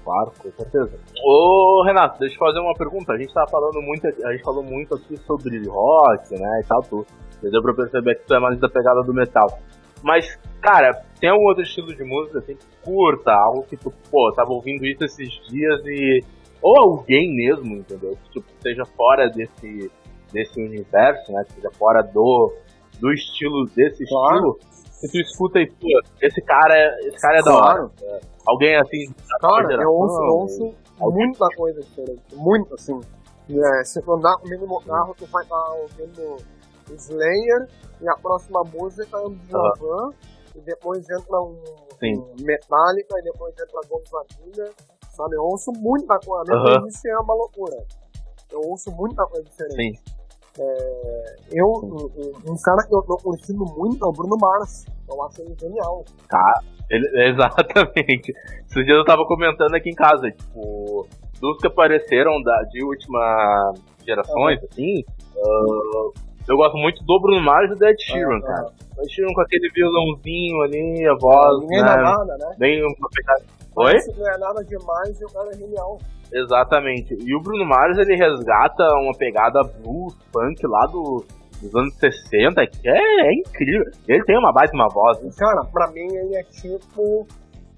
[0.05, 0.99] Claro, com certeza.
[1.25, 3.13] Ô, Renato, deixa eu fazer uma pergunta.
[3.15, 6.83] A gente tá falando muito, a gente falou muito aqui sobre rock, né, e tal,
[6.83, 7.07] tu.
[7.43, 9.59] Deu pra perceber que tu é mais da pegada do metal.
[10.03, 14.33] Mas, cara, tem algum outro estilo de música assim que curta, algo que tu, pô,
[14.33, 16.23] tava ouvindo isso esses dias e.
[16.63, 18.17] Ou alguém mesmo, entendeu?
[18.25, 19.91] Que tipo, seja fora desse,
[20.33, 21.45] desse universo, né?
[21.45, 22.55] Que seja fora do,
[22.99, 24.57] do estilo, desse Claro.
[24.59, 24.59] estilo.
[25.05, 25.87] Que tu escuta e, pô,
[26.23, 27.91] esse cara, é- esse cara é da hora.
[28.03, 32.23] É, alguém assim, Cara, eu ouço, eu ouço muita coisa diferente.
[32.35, 32.99] Muito, assim.
[33.51, 36.37] É, se tu andar comigo no carro, tu vai estar ouvindo
[36.97, 37.69] Slayer
[38.01, 40.11] e a próxima música é um Djavan
[40.57, 41.63] e depois entra um,
[42.03, 44.71] um Metallica e depois entra Gonzaga,
[45.15, 45.37] sabe?
[45.37, 46.41] Eu ouço muita coisa.
[46.41, 46.79] A minha Aham.
[46.81, 47.77] playlist é uma loucura.
[48.51, 49.99] Eu ouço muita coisa diferente.
[49.99, 50.15] Sim.
[51.51, 52.05] Eu, um,
[52.49, 54.85] um- um cara que eu tô curtindo muito é o Bruno Mars.
[55.09, 56.05] Eu acho ele genial.
[56.91, 58.33] Ele- exatamente.
[58.67, 61.07] Esses dias eu tava comentando aqui em casa, tipo,
[61.41, 63.73] dos que apareceram da, de última
[64.07, 65.03] gerações, assim,
[65.35, 68.67] ah, eu gosto muito do Bruno Mars e do Ed Sheeran, Ah, cara.
[68.99, 72.55] O Ed Sheeran com aquele violãozinho ali, a voz, Ninguém dá né, nada, né?
[72.59, 73.43] bem uma pegada...
[73.77, 73.95] Oi?
[74.19, 75.99] Não é nada demais e o cara é genial.
[76.33, 77.15] Exatamente.
[77.19, 81.25] E o Bruno Mars, ele resgata uma pegada blues, funk lá do,
[81.65, 83.91] dos anos 60, que é, é incrível.
[84.07, 85.21] Ele tem uma baita uma voz.
[85.21, 85.31] Né?
[85.37, 87.27] Cara, pra mim ele é tipo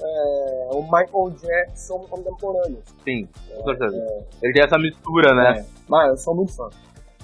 [0.03, 2.79] é, o Michael Jackson contemporâneo.
[3.05, 3.97] Sim, com certeza.
[4.43, 5.65] Ele tem essa mistura, né?
[5.89, 6.69] Mas eu sou muito fã.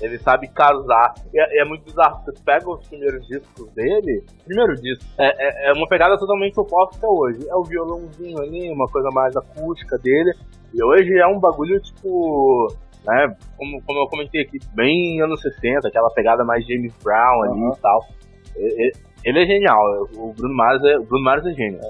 [0.00, 1.14] Ele sabe casar.
[1.32, 2.24] E é, é muito bizarro.
[2.24, 7.06] Você pega os primeiros discos dele, primeiro disco, é, é, é uma pegada totalmente oposta
[7.06, 7.46] hoje.
[7.48, 10.32] É o violãozinho ali, uma coisa mais acústica dele.
[10.74, 12.68] E hoje é um bagulho tipo.
[13.04, 17.60] Né, como, como eu comentei aqui, bem anos 60, aquela pegada mais James Brown ali
[17.60, 17.72] Aham.
[17.76, 18.06] e tal.
[18.54, 18.92] Ele,
[19.24, 20.08] ele é genial.
[20.16, 21.80] O Bruno Mars é, o Bruno Mars é gênio.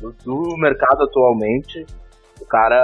[0.00, 1.86] Do, do mercado atualmente,
[2.40, 2.78] o cara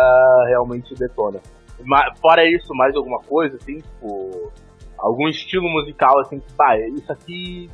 [0.49, 1.41] realmente detona.
[1.85, 4.51] Ma- Fora isso, mais alguma coisa, assim, tipo.
[4.97, 6.47] Algum estilo musical, assim, que,
[6.97, 7.71] isso aqui.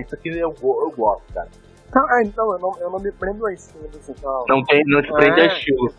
[0.00, 1.48] Isso aqui eu, eu gosto, cara.
[1.94, 4.46] Ah, então, eu não, eu não me prendo a estilo musical.
[4.48, 5.92] Não, tem, não te prende a É, estilo.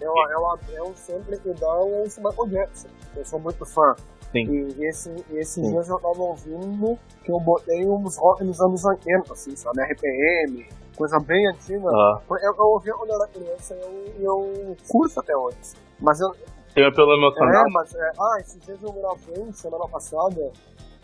[0.00, 2.88] Eu, eu, eu sempre que dá eu ouço Michael Jackson.
[3.16, 3.94] Eu sou muito fã.
[4.32, 4.44] Sim.
[4.78, 5.70] E esse, esses Sim.
[5.72, 9.80] dias eu tava ouvindo que eu botei uns rock nos anos 80, assim, sabe?
[9.82, 11.88] RPM, coisa bem antiga.
[11.90, 15.56] Ah, Eu, eu ouvia quando eu era criança e eu, eu curto até hoje.
[15.98, 16.30] Mas eu,
[16.74, 17.66] tem apelo emocional.
[17.66, 20.52] é, mas é, ah, esses dias eu gravei, semana passada,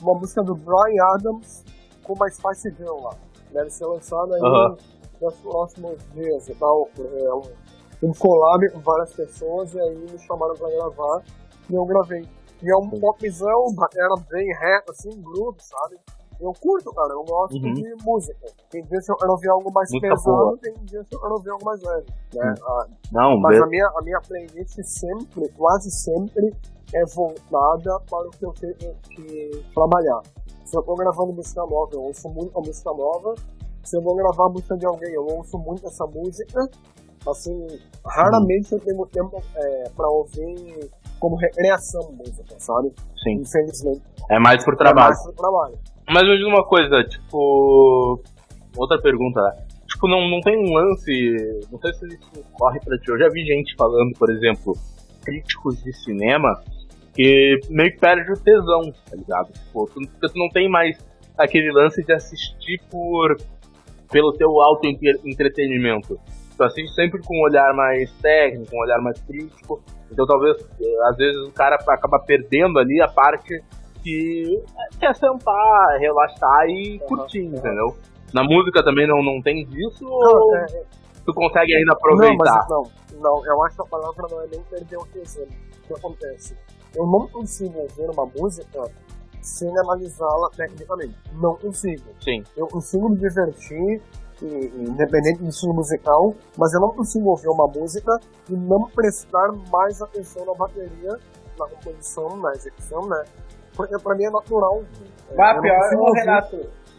[0.00, 1.64] uma música do Brian Adams
[2.04, 3.14] com uma Spice Girl lá.
[3.50, 4.76] Deve ser lançada aí Aham.
[5.20, 6.88] nos próximos dias e tal.
[6.98, 7.63] É
[8.08, 11.22] um, collab com várias pessoas e aí me chamaram pra gravar
[11.70, 12.22] e eu gravei.
[12.62, 13.64] E é um popzão,
[13.96, 15.96] era bem reto, assim, groove, sabe?
[16.40, 17.72] Eu curto, cara, eu gosto Uhum.
[17.74, 18.36] de música.
[18.70, 20.58] Tem dias que eu quero ouvir algo mais pesado, boa.
[20.60, 22.06] tem dias que eu quero ouvir algo mais leve.
[22.34, 22.54] Né?
[22.62, 26.52] Ah, Não, mas a minha, a minha playlist sempre, quase sempre,
[26.92, 30.22] é voltada para o que eu tenho que trabalhar.
[30.64, 33.34] Se eu tô gravando música nova, eu ouço muito a música nova.
[33.84, 36.68] Se eu vou gravar a música de alguém, eu ouço muito essa música.
[37.26, 37.66] Assim,
[38.04, 42.92] raramente eu tenho tempo é, pra ouvir como recreação música, sabe?
[43.22, 43.34] sim.
[43.40, 44.02] Infelizmente.
[44.30, 45.08] É mais por É trabalho.
[45.08, 45.74] mais pro trabalho.
[46.10, 48.20] Mas me diz uma coisa, tipo.
[48.76, 49.64] Outra pergunta, né?
[49.88, 51.62] Tipo, não, não tem um lance.
[51.72, 53.08] Não sei se isso corre pra ti.
[53.08, 54.76] Eu já vi gente falando, por exemplo,
[55.24, 56.60] críticos de cinema,
[57.14, 59.52] que meio que perde o tesão, tá ligado?
[59.52, 60.98] Tipo, tu, porque tu não tem mais
[61.38, 63.36] aquele lance de assistir por.
[64.10, 64.86] pelo teu auto
[65.24, 66.18] entretenimento.
[66.56, 69.82] Tu assiste sempre com um olhar mais técnico, um olhar mais crítico.
[70.10, 73.62] Então talvez, eh, às vezes, o cara acaba perdendo ali a parte
[74.02, 74.62] que
[75.00, 77.96] quer sentar, relaxar e curtir, entendeu?
[78.32, 80.66] Na música também não, não tem disso ou Não, é,
[81.24, 82.36] tu consegue ainda Não, aproveitar?
[82.36, 82.82] mas não,
[83.20, 85.44] não, eu acho que a palavra não é nem perder o tesão.
[85.44, 86.56] O que acontece?
[86.94, 88.82] Eu não consigo ouvir uma música
[89.40, 91.14] sem analisá-la tecnicamente.
[91.40, 92.04] Não consigo.
[92.20, 94.00] Sim, Eu consigo me divertir,
[94.42, 98.18] independente do estilo musical, mas eu não consigo ouvir uma música
[98.50, 101.18] e não prestar mais atenção na bateria,
[101.58, 103.24] na composição, na execução, né?
[103.76, 104.82] Porque pra mim é natural.
[105.30, 106.56] É, Bah, eu pior, consigo ô, ouvir- Renato,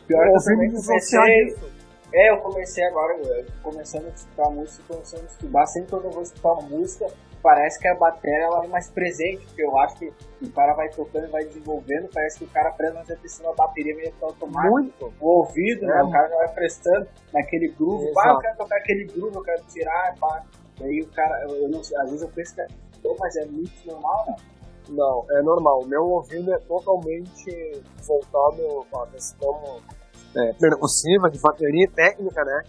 [0.07, 1.75] pior que eu ouvir também me dissociar comecei, disso.
[2.13, 6.11] É, eu comecei agora, eu começando a escutar música, começando a estudar, sempre quando eu
[6.11, 7.07] vou escutar uma música,
[7.45, 10.89] parece que a bateria ela é mais presente, porque eu acho que o cara vai
[10.89, 14.23] tocando e vai desenvolvendo, parece que o cara presta mais atenção na bateria meio que
[14.25, 15.13] automático, Muito.
[15.21, 16.03] o ouvido, né, É.
[16.03, 18.29] o cara já vai prestando naquele groove, Exato.
[18.29, 20.43] eu quero tocar aquele groove, eu quero tirar, pá.
[20.81, 22.67] E aí o cara, eu, eu não sei, às vezes eu penso que é,
[23.03, 24.35] "Pô, mas é muito normal, né?
[24.89, 25.85] Não, é normal.
[25.85, 29.79] Meu ouvido é totalmente voltado à questão
[30.35, 32.63] é, percussiva, de bateria técnica, né?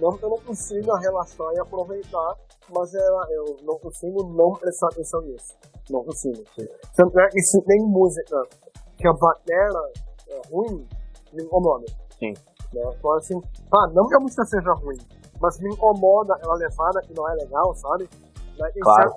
[0.00, 2.36] Não que eu não consiga relaxar e aproveitar,
[2.74, 5.54] mas é, eu não consigo não prestar atenção nisso.
[5.90, 6.42] Não consigo.
[6.96, 8.42] Tanto é que se tem música
[8.96, 9.68] que a bateria
[10.28, 10.86] é ruim,
[11.32, 11.86] me incomoda.
[12.18, 12.32] Sim.
[12.72, 12.82] Né?
[12.98, 13.40] Então, assim,
[13.72, 14.98] ah, não que a música seja ruim,
[15.40, 18.08] mas me incomoda ela levada que não é legal, sabe?
[18.60, 18.70] Né?
[18.80, 19.14] Claro.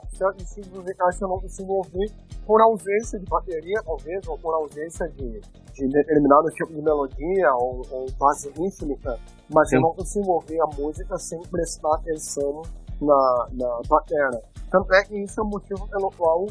[0.74, 2.12] musicais que eu não consigo ouvir
[2.46, 5.42] por ausência de bateria, talvez, ou por ausência de,
[5.74, 9.20] de determinado tipo de melodia ou, ou base rítmica,
[9.54, 9.84] mas eu Sim.
[9.84, 12.62] não consigo ouvir a música sem prestar atenção
[13.02, 14.42] na, na bateria.
[14.70, 16.48] Tanto é que isso é o motivo pelo qual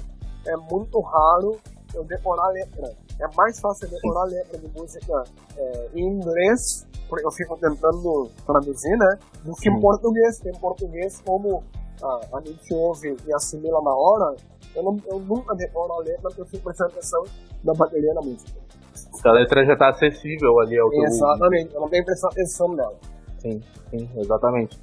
[0.47, 1.59] é muito raro
[1.95, 2.93] eu decorar a letra.
[3.21, 5.25] É mais fácil eu decorar a letra de música
[5.57, 9.19] é, em inglês, porque eu fico tentando traduzir, né?
[9.45, 10.45] Do que em português.
[10.47, 11.63] Em português, como
[12.03, 14.37] a, a gente ouve e assimila na hora,
[14.75, 17.25] eu, não, eu nunca decoro a letra porque eu fico prestando atenção
[17.65, 18.61] na bateria da música.
[19.11, 22.29] Porque a letra já tá acessível ali ao teu Exatamente, eu não tenho que prestar
[22.29, 22.97] atenção nela.
[23.39, 24.79] Sim, sim, exatamente.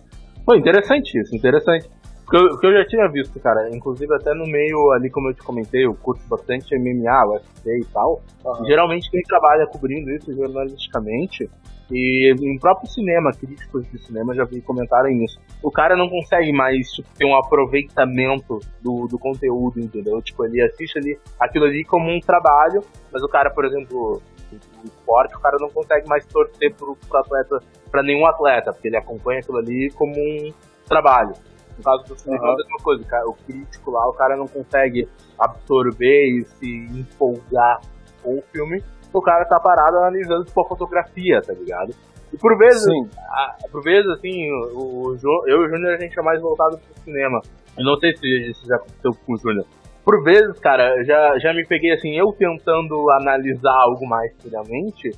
[0.46, 1.90] Pô, interessante isso, interessante.
[2.30, 5.34] Porque eu, porque eu já tinha visto, cara, inclusive até no meio ali, como eu
[5.34, 8.22] te comentei, eu curto bastante MMA, UFC e tal.
[8.46, 8.66] Aham.
[8.66, 11.50] Geralmente quem trabalha cobrindo isso jornalisticamente,
[11.92, 15.40] e no próprio cinema, críticos de cinema já vi comentarem isso.
[15.64, 20.22] O cara não consegue mais tipo, ter um aproveitamento do, do conteúdo, entendeu?
[20.22, 24.22] Tipo, ele assiste ali aquilo ali como um trabalho, mas o cara, por exemplo,
[24.52, 27.60] o esporte, o cara não consegue mais torcer pro, pro atleta,
[27.90, 30.54] pra nenhum atleta, porque ele acompanha aquilo ali como um
[30.88, 31.34] trabalho.
[31.78, 34.48] No caso do cinema é a mesma coisa, cara, o crítico lá, o cara não
[34.48, 35.08] consegue
[35.40, 37.80] absorver e se empolgar
[38.22, 38.84] com o filme,
[39.14, 41.94] o cara tá parado analisando a fotografia, tá ligado?
[42.32, 42.86] E por vezes,
[43.32, 46.40] a- por vezes assim, o, o Jo- eu e o Júnior a gente é mais
[46.42, 47.42] voltado pro cinema.
[47.78, 49.66] Eu não sei se isso já aconteceu com o Júnior.
[50.06, 55.10] Por vezes, cara, já, já me peguei assim, eu tentando analisar algo mais friamente,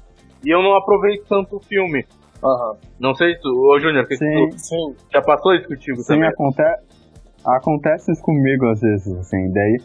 [0.43, 2.05] e eu não aproveito tanto o filme.
[2.43, 2.75] Aham.
[2.99, 4.49] Não sei se tu, ô Júnior, que que Sim.
[4.49, 4.95] tu Sim.
[5.13, 6.29] já passou isso contigo Sim, também?
[6.29, 6.61] acontece.
[6.71, 6.90] Acontece
[8.11, 9.77] isso comigo às vezes, assim, daí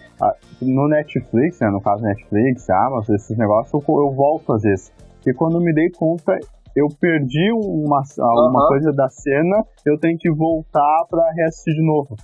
[0.61, 4.93] no Netflix, né, no caso Netflix, Amazon, esses negócios, eu, eu volto às vezes.
[5.27, 6.39] E quando me dei conta,
[6.77, 8.69] eu perdi uma, alguma Aham.
[8.69, 12.15] coisa da cena, eu tenho que voltar pra reassistir de novo.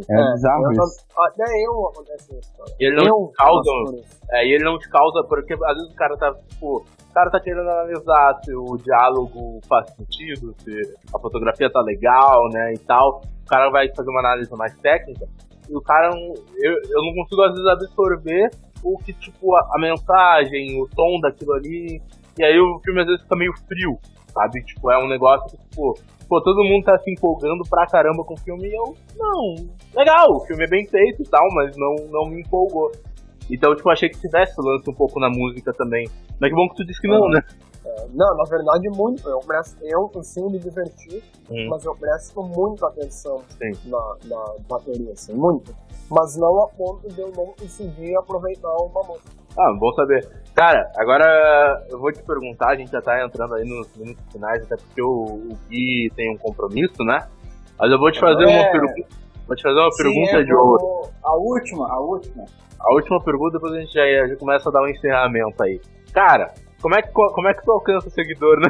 [0.00, 0.12] Sim.
[0.12, 1.04] É, bizarro eu, isso.
[1.18, 2.70] Até eu acontece isso, cara.
[2.78, 3.70] Ele não eu te causa,
[4.30, 7.30] é, e ele não te causa, porque às vezes o cara tá, tipo, o cara
[7.30, 10.72] tá querendo analisar se o diálogo faz sentido, se
[11.14, 13.22] a fotografia tá legal, né, e tal.
[13.44, 15.26] O cara vai fazer uma análise mais técnica,
[15.68, 18.50] e o cara, não, eu, eu não consigo às vezes absorver
[18.82, 22.00] o que, tipo, a, a mensagem, o tom daquilo ali,
[22.38, 23.98] e aí o filme às vezes fica meio frio,
[24.32, 24.62] sabe?
[24.64, 25.94] Tipo, é um negócio que, tipo,
[26.28, 29.54] pô, todo mundo tá se empolgando pra caramba com o filme e eu, não,
[29.94, 32.90] legal, o filme é bem feito e tal, mas não, não me empolgou.
[33.50, 36.08] Então, tipo, achei que tivesse lance um pouco na música também.
[36.40, 37.42] Mas que bom que tu disse que não, né?
[37.84, 39.28] É, não, na verdade, muito.
[39.28, 41.66] Eu, presto, eu consigo me divertir, Hum.
[41.68, 43.72] mas eu presto muita atenção Sim.
[43.90, 45.74] na, na bateria, assim, muito.
[46.14, 49.30] Mas não a ponto de eu não conseguir aproveitar uma música.
[49.58, 50.28] Ah, bom saber.
[50.54, 54.62] Cara, agora eu vou te perguntar, a gente já tá entrando aí nos minutos finais,
[54.64, 57.26] até porque o, o Gui tem um compromisso, né?
[57.78, 58.46] Mas eu vou te fazer É.
[58.46, 59.08] uma pergunta.
[59.46, 60.78] Vou te fazer uma pergunta Sim, de ouro.
[60.80, 62.44] vou- A última, a última.
[62.78, 65.80] A última pergunta, depois a gente já, já começa a dar um encerramento aí.
[66.12, 66.52] Cara,
[66.82, 68.68] como é que, como é que tu alcança o seguidor né?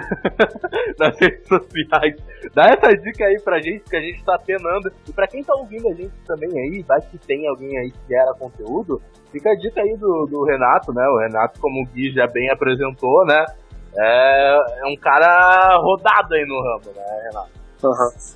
[1.00, 2.14] nas redes sociais?
[2.54, 4.92] Dá essa dica aí pra gente, que a gente tá penando.
[5.08, 8.08] E pra quem tá ouvindo a gente também aí, vai que tem alguém aí que
[8.08, 9.00] gera conteúdo,
[9.32, 11.04] fica a dica aí do, do Renato, né?
[11.08, 13.46] O Renato, como o Gui já bem apresentou, né?
[13.96, 17.62] É, é um cara rodado aí no ramo, né, Renato?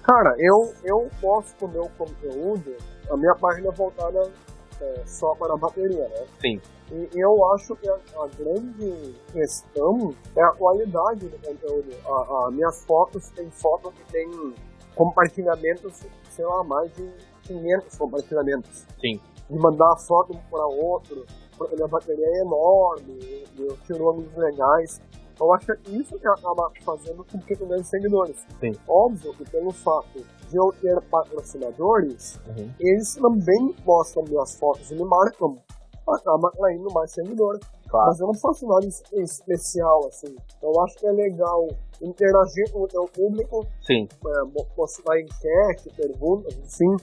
[0.02, 2.74] Cara, eu, eu posto o meu conteúdo,
[3.10, 4.28] a minha página é voltada
[4.80, 6.26] é, só para a bateria, né?
[6.40, 6.60] Sim.
[6.92, 11.90] E eu acho que a, a grande questão é a qualidade do conteúdo.
[12.06, 14.54] A, a minhas fotos tem fotos que tem
[14.94, 17.10] compartilhamentos, sei lá, mais de
[17.42, 18.86] 500 compartilhamentos.
[19.00, 19.20] Sim.
[19.48, 24.34] De mandar a foto um para outro, porque a bateria é enorme, eu, tiro ângulos
[24.36, 25.00] legais.
[25.38, 28.44] Eu acho que é isso que acaba fazendo com que eu ganhe seguidores.
[28.58, 28.72] Sim.
[28.88, 32.70] Óbvio que pelo fato de eu ter patrocinadores, Uhum.
[32.78, 35.56] eles também postam minhas fotos e me marcam.
[36.08, 37.60] Acaba atraindo mais seguidores.
[37.88, 38.06] Claro.
[38.08, 40.34] Mas eu não faço nada es- especial, assim.
[40.62, 41.66] Eu acho que é legal
[42.00, 46.94] interagir com o teu público, Sim, é, mo- postar enquete, perguntas, assim,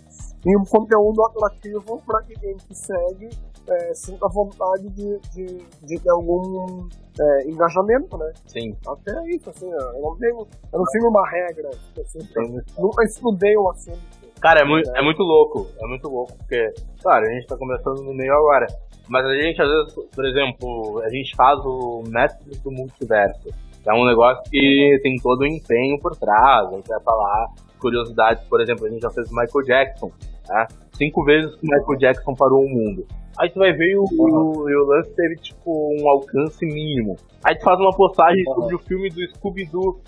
[0.45, 3.29] e um conteúdo atrativo para que quem te segue
[3.67, 5.45] é, sinta vontade de, de,
[5.83, 6.87] de ter algum
[7.19, 8.31] é, engajamento, né?
[8.47, 8.75] sim.
[8.87, 12.41] Até isso, assim, eu não tenho, eu não sigo uma regra específica.
[12.45, 12.59] Sim.
[12.77, 14.23] Nunca estudei o assunto.
[14.41, 15.67] Cara, é muito, é muito louco.
[15.81, 18.67] É muito louco, porque, claro, a gente tá começando no meio agora.
[19.07, 23.49] Mas a gente, às vezes, por exemplo, a gente faz o Mestres do Multiverso.
[23.85, 26.67] É um negócio que tem todo o empenho por trás.
[26.67, 27.47] A gente vai falar
[27.83, 30.11] curiosidades, por exemplo, a gente já fez o Michael Jackson.
[30.47, 30.67] Né?
[30.93, 33.05] Cinco vezes que o Michael Jackson parou o mundo.
[33.37, 37.15] Aí tu vai ver e o, o, e o lance teve, tipo, um alcance mínimo.
[37.43, 39.99] Aí tu faz uma postagem sobre o filme do Scooby-Doo.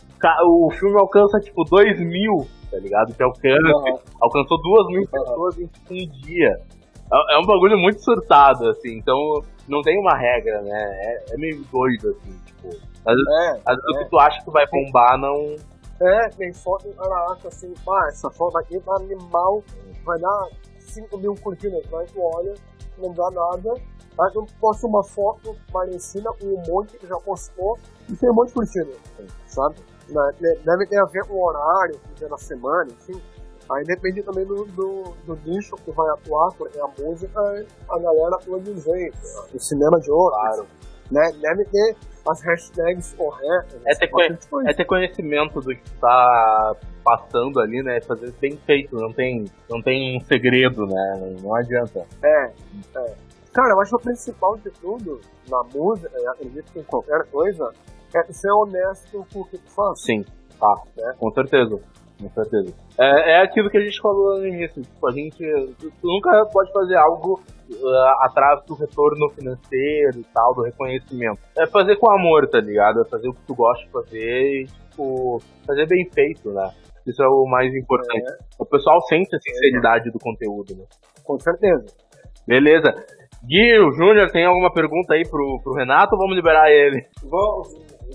[0.46, 3.14] O filme alcança, tipo, 2 mil, tá ligado?
[3.14, 6.60] Que alcance alcançou duas mil pessoas em um dia.
[7.12, 10.84] É, é um bagulho muito surtado, assim, então não tem uma regra, né?
[11.02, 12.70] É, é meio doido, assim, tipo.
[13.06, 15.56] Às vezes, É, às vezes o que tu acha que vai bombar não.
[16.02, 19.64] É, tem foto, o cara acha assim, pá, essa foto aqui tá animal,
[20.04, 20.50] vai dar
[20.80, 22.54] 5 mil curtidas, mas tu olha,
[22.98, 23.74] não dá nada.
[24.20, 27.78] Aí tu posta uma foto parecida com um monte que já postou
[28.10, 28.92] e tem um monte de curtida,
[29.48, 29.76] sabe?
[30.10, 33.22] Né, de- Deve ter a ver com o horário, dia da semana, enfim.
[33.70, 38.36] Aí depende também do, do, do nicho que vai atuar, porque a música, a galera
[38.36, 39.18] atua de um jeito,
[39.54, 40.40] o cinema de outro.
[40.40, 40.68] Claro.
[41.12, 41.32] Né?
[41.42, 41.96] Deve ter
[42.28, 43.82] as hashtags corretas.
[43.86, 44.10] É ter,
[44.66, 48.02] é ter conhecimento do que tu tá passando ali, né?
[48.02, 51.36] Fazer bem feito, não tem, não tem um segredo, né?
[51.42, 52.06] Não adianta.
[52.24, 52.46] É,
[52.96, 53.16] é.
[53.54, 57.72] Cara, eu acho o principal de tudo na música, e acredito que em qualquer coisa,
[58.14, 60.02] é ser honesto com o que tu faz.
[60.02, 60.26] Sim,
[60.60, 61.14] tá, né?
[61.18, 61.80] Com certeza.
[62.20, 62.74] Com certeza.
[63.00, 64.82] É, é aquilo que a gente falou no início.
[64.82, 65.38] Tipo, a gente
[65.80, 71.40] tu nunca pode fazer algo uh, atrás do retorno financeiro e tal, do reconhecimento.
[71.58, 73.02] É fazer com amor, tá ligado?
[73.02, 76.72] É fazer o que tu gosta de fazer e, tipo, fazer bem feito, né?
[77.06, 78.32] Isso é o mais importante.
[78.32, 78.38] É.
[78.58, 80.12] O pessoal sente a sinceridade é.
[80.12, 80.86] do conteúdo, né?
[81.24, 81.86] Com certeza.
[82.48, 82.94] Beleza.
[83.44, 87.06] Gui, o Júnior, tem alguma pergunta aí pro, pro Renato ou vamos liberar ele?
[87.24, 87.68] Vamos,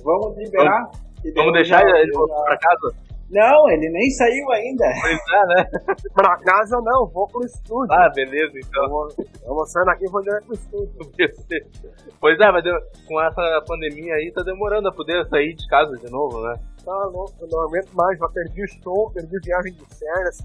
[0.02, 0.82] vamos liberar.
[0.82, 3.09] Vamos, vamos deixar ele voltar pra casa?
[3.30, 4.84] Não, ele nem saiu ainda.
[5.00, 5.70] Pois é, né?
[6.14, 7.92] pra casa não, vou pro estúdio.
[7.92, 8.82] Ah, beleza, então.
[8.82, 10.90] Eu vou, eu vou daqui e vou direto pro estúdio.
[12.20, 12.64] pois é, mas
[13.06, 16.54] com essa pandemia aí tá demorando a poder sair de casa de novo, né?
[16.84, 20.38] Tá louco, eu não aguento mais, já perdi o show, perdi viagem de férias,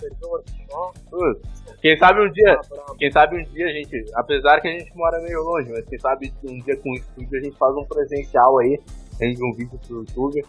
[0.00, 1.40] perdi o workshop.
[1.80, 5.20] Quem sabe um dia, ah, quem sabe um dia, gente, apesar que a gente mora
[5.20, 8.58] meio longe, mas quem sabe um dia com o estúdio a gente faz um presencial
[8.58, 8.80] aí,
[9.20, 10.42] rende um vídeo pro YouTube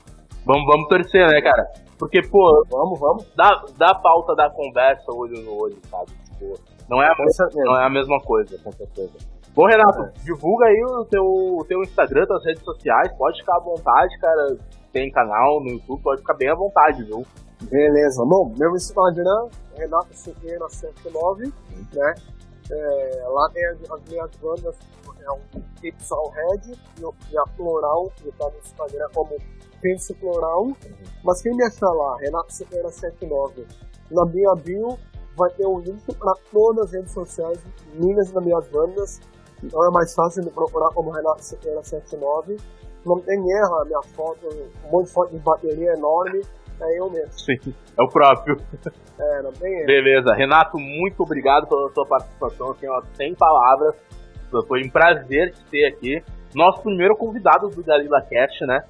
[0.46, 1.68] Vamos, vamos torcer, né, cara?
[1.98, 3.26] Porque, pô, vamos, vamos.
[3.36, 6.12] Dá, dá falta da conversa olho no olho, sabe?
[6.26, 6.60] Tipo,
[6.90, 7.16] não é, a,
[7.56, 9.14] não é a mesma coisa, com certeza.
[9.56, 10.12] Bom, Renato, é.
[10.24, 14.58] divulga aí o teu, o teu Instagram, tuas redes sociais, pode ficar à vontade, cara.
[14.92, 17.26] Tem canal no YouTube, pode ficar bem à vontade, viu?
[17.62, 18.24] Beleza.
[18.26, 21.52] Bom, meu Instagram é Renato Siqueira 79,
[21.94, 22.14] né?
[22.72, 24.76] É, lá tem as, as minhas bandas,
[25.26, 26.76] é um Pixel Red
[27.32, 29.38] e a Floral, que tá no Instagram como
[29.82, 30.72] Pense Plural.
[31.24, 33.66] Mas quem me achar lá, Renato Siqueira 79,
[34.12, 34.98] na minha bio
[35.36, 37.60] vai ter um link para todas as redes sociais
[37.96, 39.20] minhas e das minhas bandas.
[39.64, 42.58] Então é mais fácil de procurar como Renato Siqueira 79.
[43.06, 44.48] Não tem erro, a minha foto,
[44.86, 46.42] um monte de foto de bateria enorme,
[46.80, 47.34] é eu mesmo.
[47.34, 47.58] Sim,
[47.98, 48.58] é o próprio.
[49.20, 49.86] É, não tem erro.
[49.86, 50.34] Beleza.
[50.34, 52.72] Renato, muito obrigado pela sua participação.
[52.72, 53.96] Assim, ó, sem palavras.
[54.62, 56.24] Foi um prazer te ter aqui.
[56.54, 58.84] Nosso primeiro convidado do Galila Cast, né?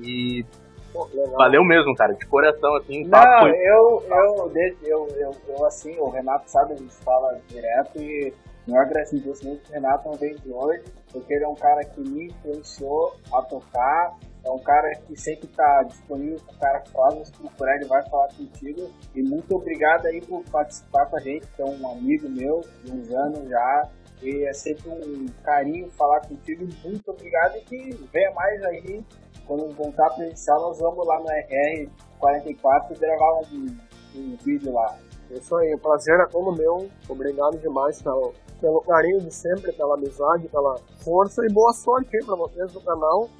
[0.00, 0.44] E
[0.92, 3.04] Pô, valeu mesmo, cara, de coração, assim.
[3.04, 3.50] Não, foi...
[3.50, 8.32] eu, eu, eu, eu, eu, assim, o Renato sabe, a gente fala direto e
[8.68, 12.26] meu agradecimento pro Renato não vem de hoje, porque ele é um cara que me
[12.26, 14.14] influenciou a tocar,
[14.44, 17.86] é um cara que sempre está disponível para o cara que fala, se procurar ele
[17.86, 18.90] vai falar contigo.
[19.14, 22.92] E muito obrigado aí por participar com a gente, que é um amigo meu de
[22.92, 23.88] uns anos já.
[24.22, 26.66] E é sempre um carinho falar contigo.
[26.84, 29.04] Muito obrigado e que venha mais aí
[29.48, 33.66] quando voltar presencial, nós vamos lá no RR44 gravar um,
[34.14, 34.94] um vídeo lá.
[35.30, 36.88] Isso aí, o prazer é todo meu.
[37.08, 42.24] Obrigado demais pelo, pelo carinho de sempre, pela amizade, pela força e boa sorte aí
[42.24, 43.30] pra vocês do canal.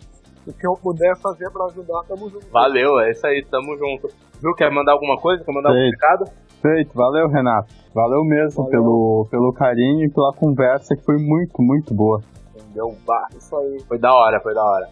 [0.46, 2.46] O que eu puder fazer pra ajudar, tamo junto.
[2.48, 4.08] Valeu, é isso aí, tamo junto.
[4.40, 5.44] Viu, quer mandar alguma coisa?
[5.44, 5.84] Quer mandar Feito.
[5.84, 6.47] algum recado?
[6.60, 7.72] Feito, valeu Renato.
[7.94, 8.70] Valeu mesmo valeu.
[8.70, 12.20] Pelo, pelo carinho e pela conversa que foi muito, muito boa.
[12.54, 12.94] Entendeu?
[13.06, 13.80] Bah, isso aí.
[13.86, 14.88] Foi da hora, foi da hora.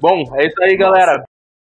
[0.00, 1.24] Bom, é isso aí, galera.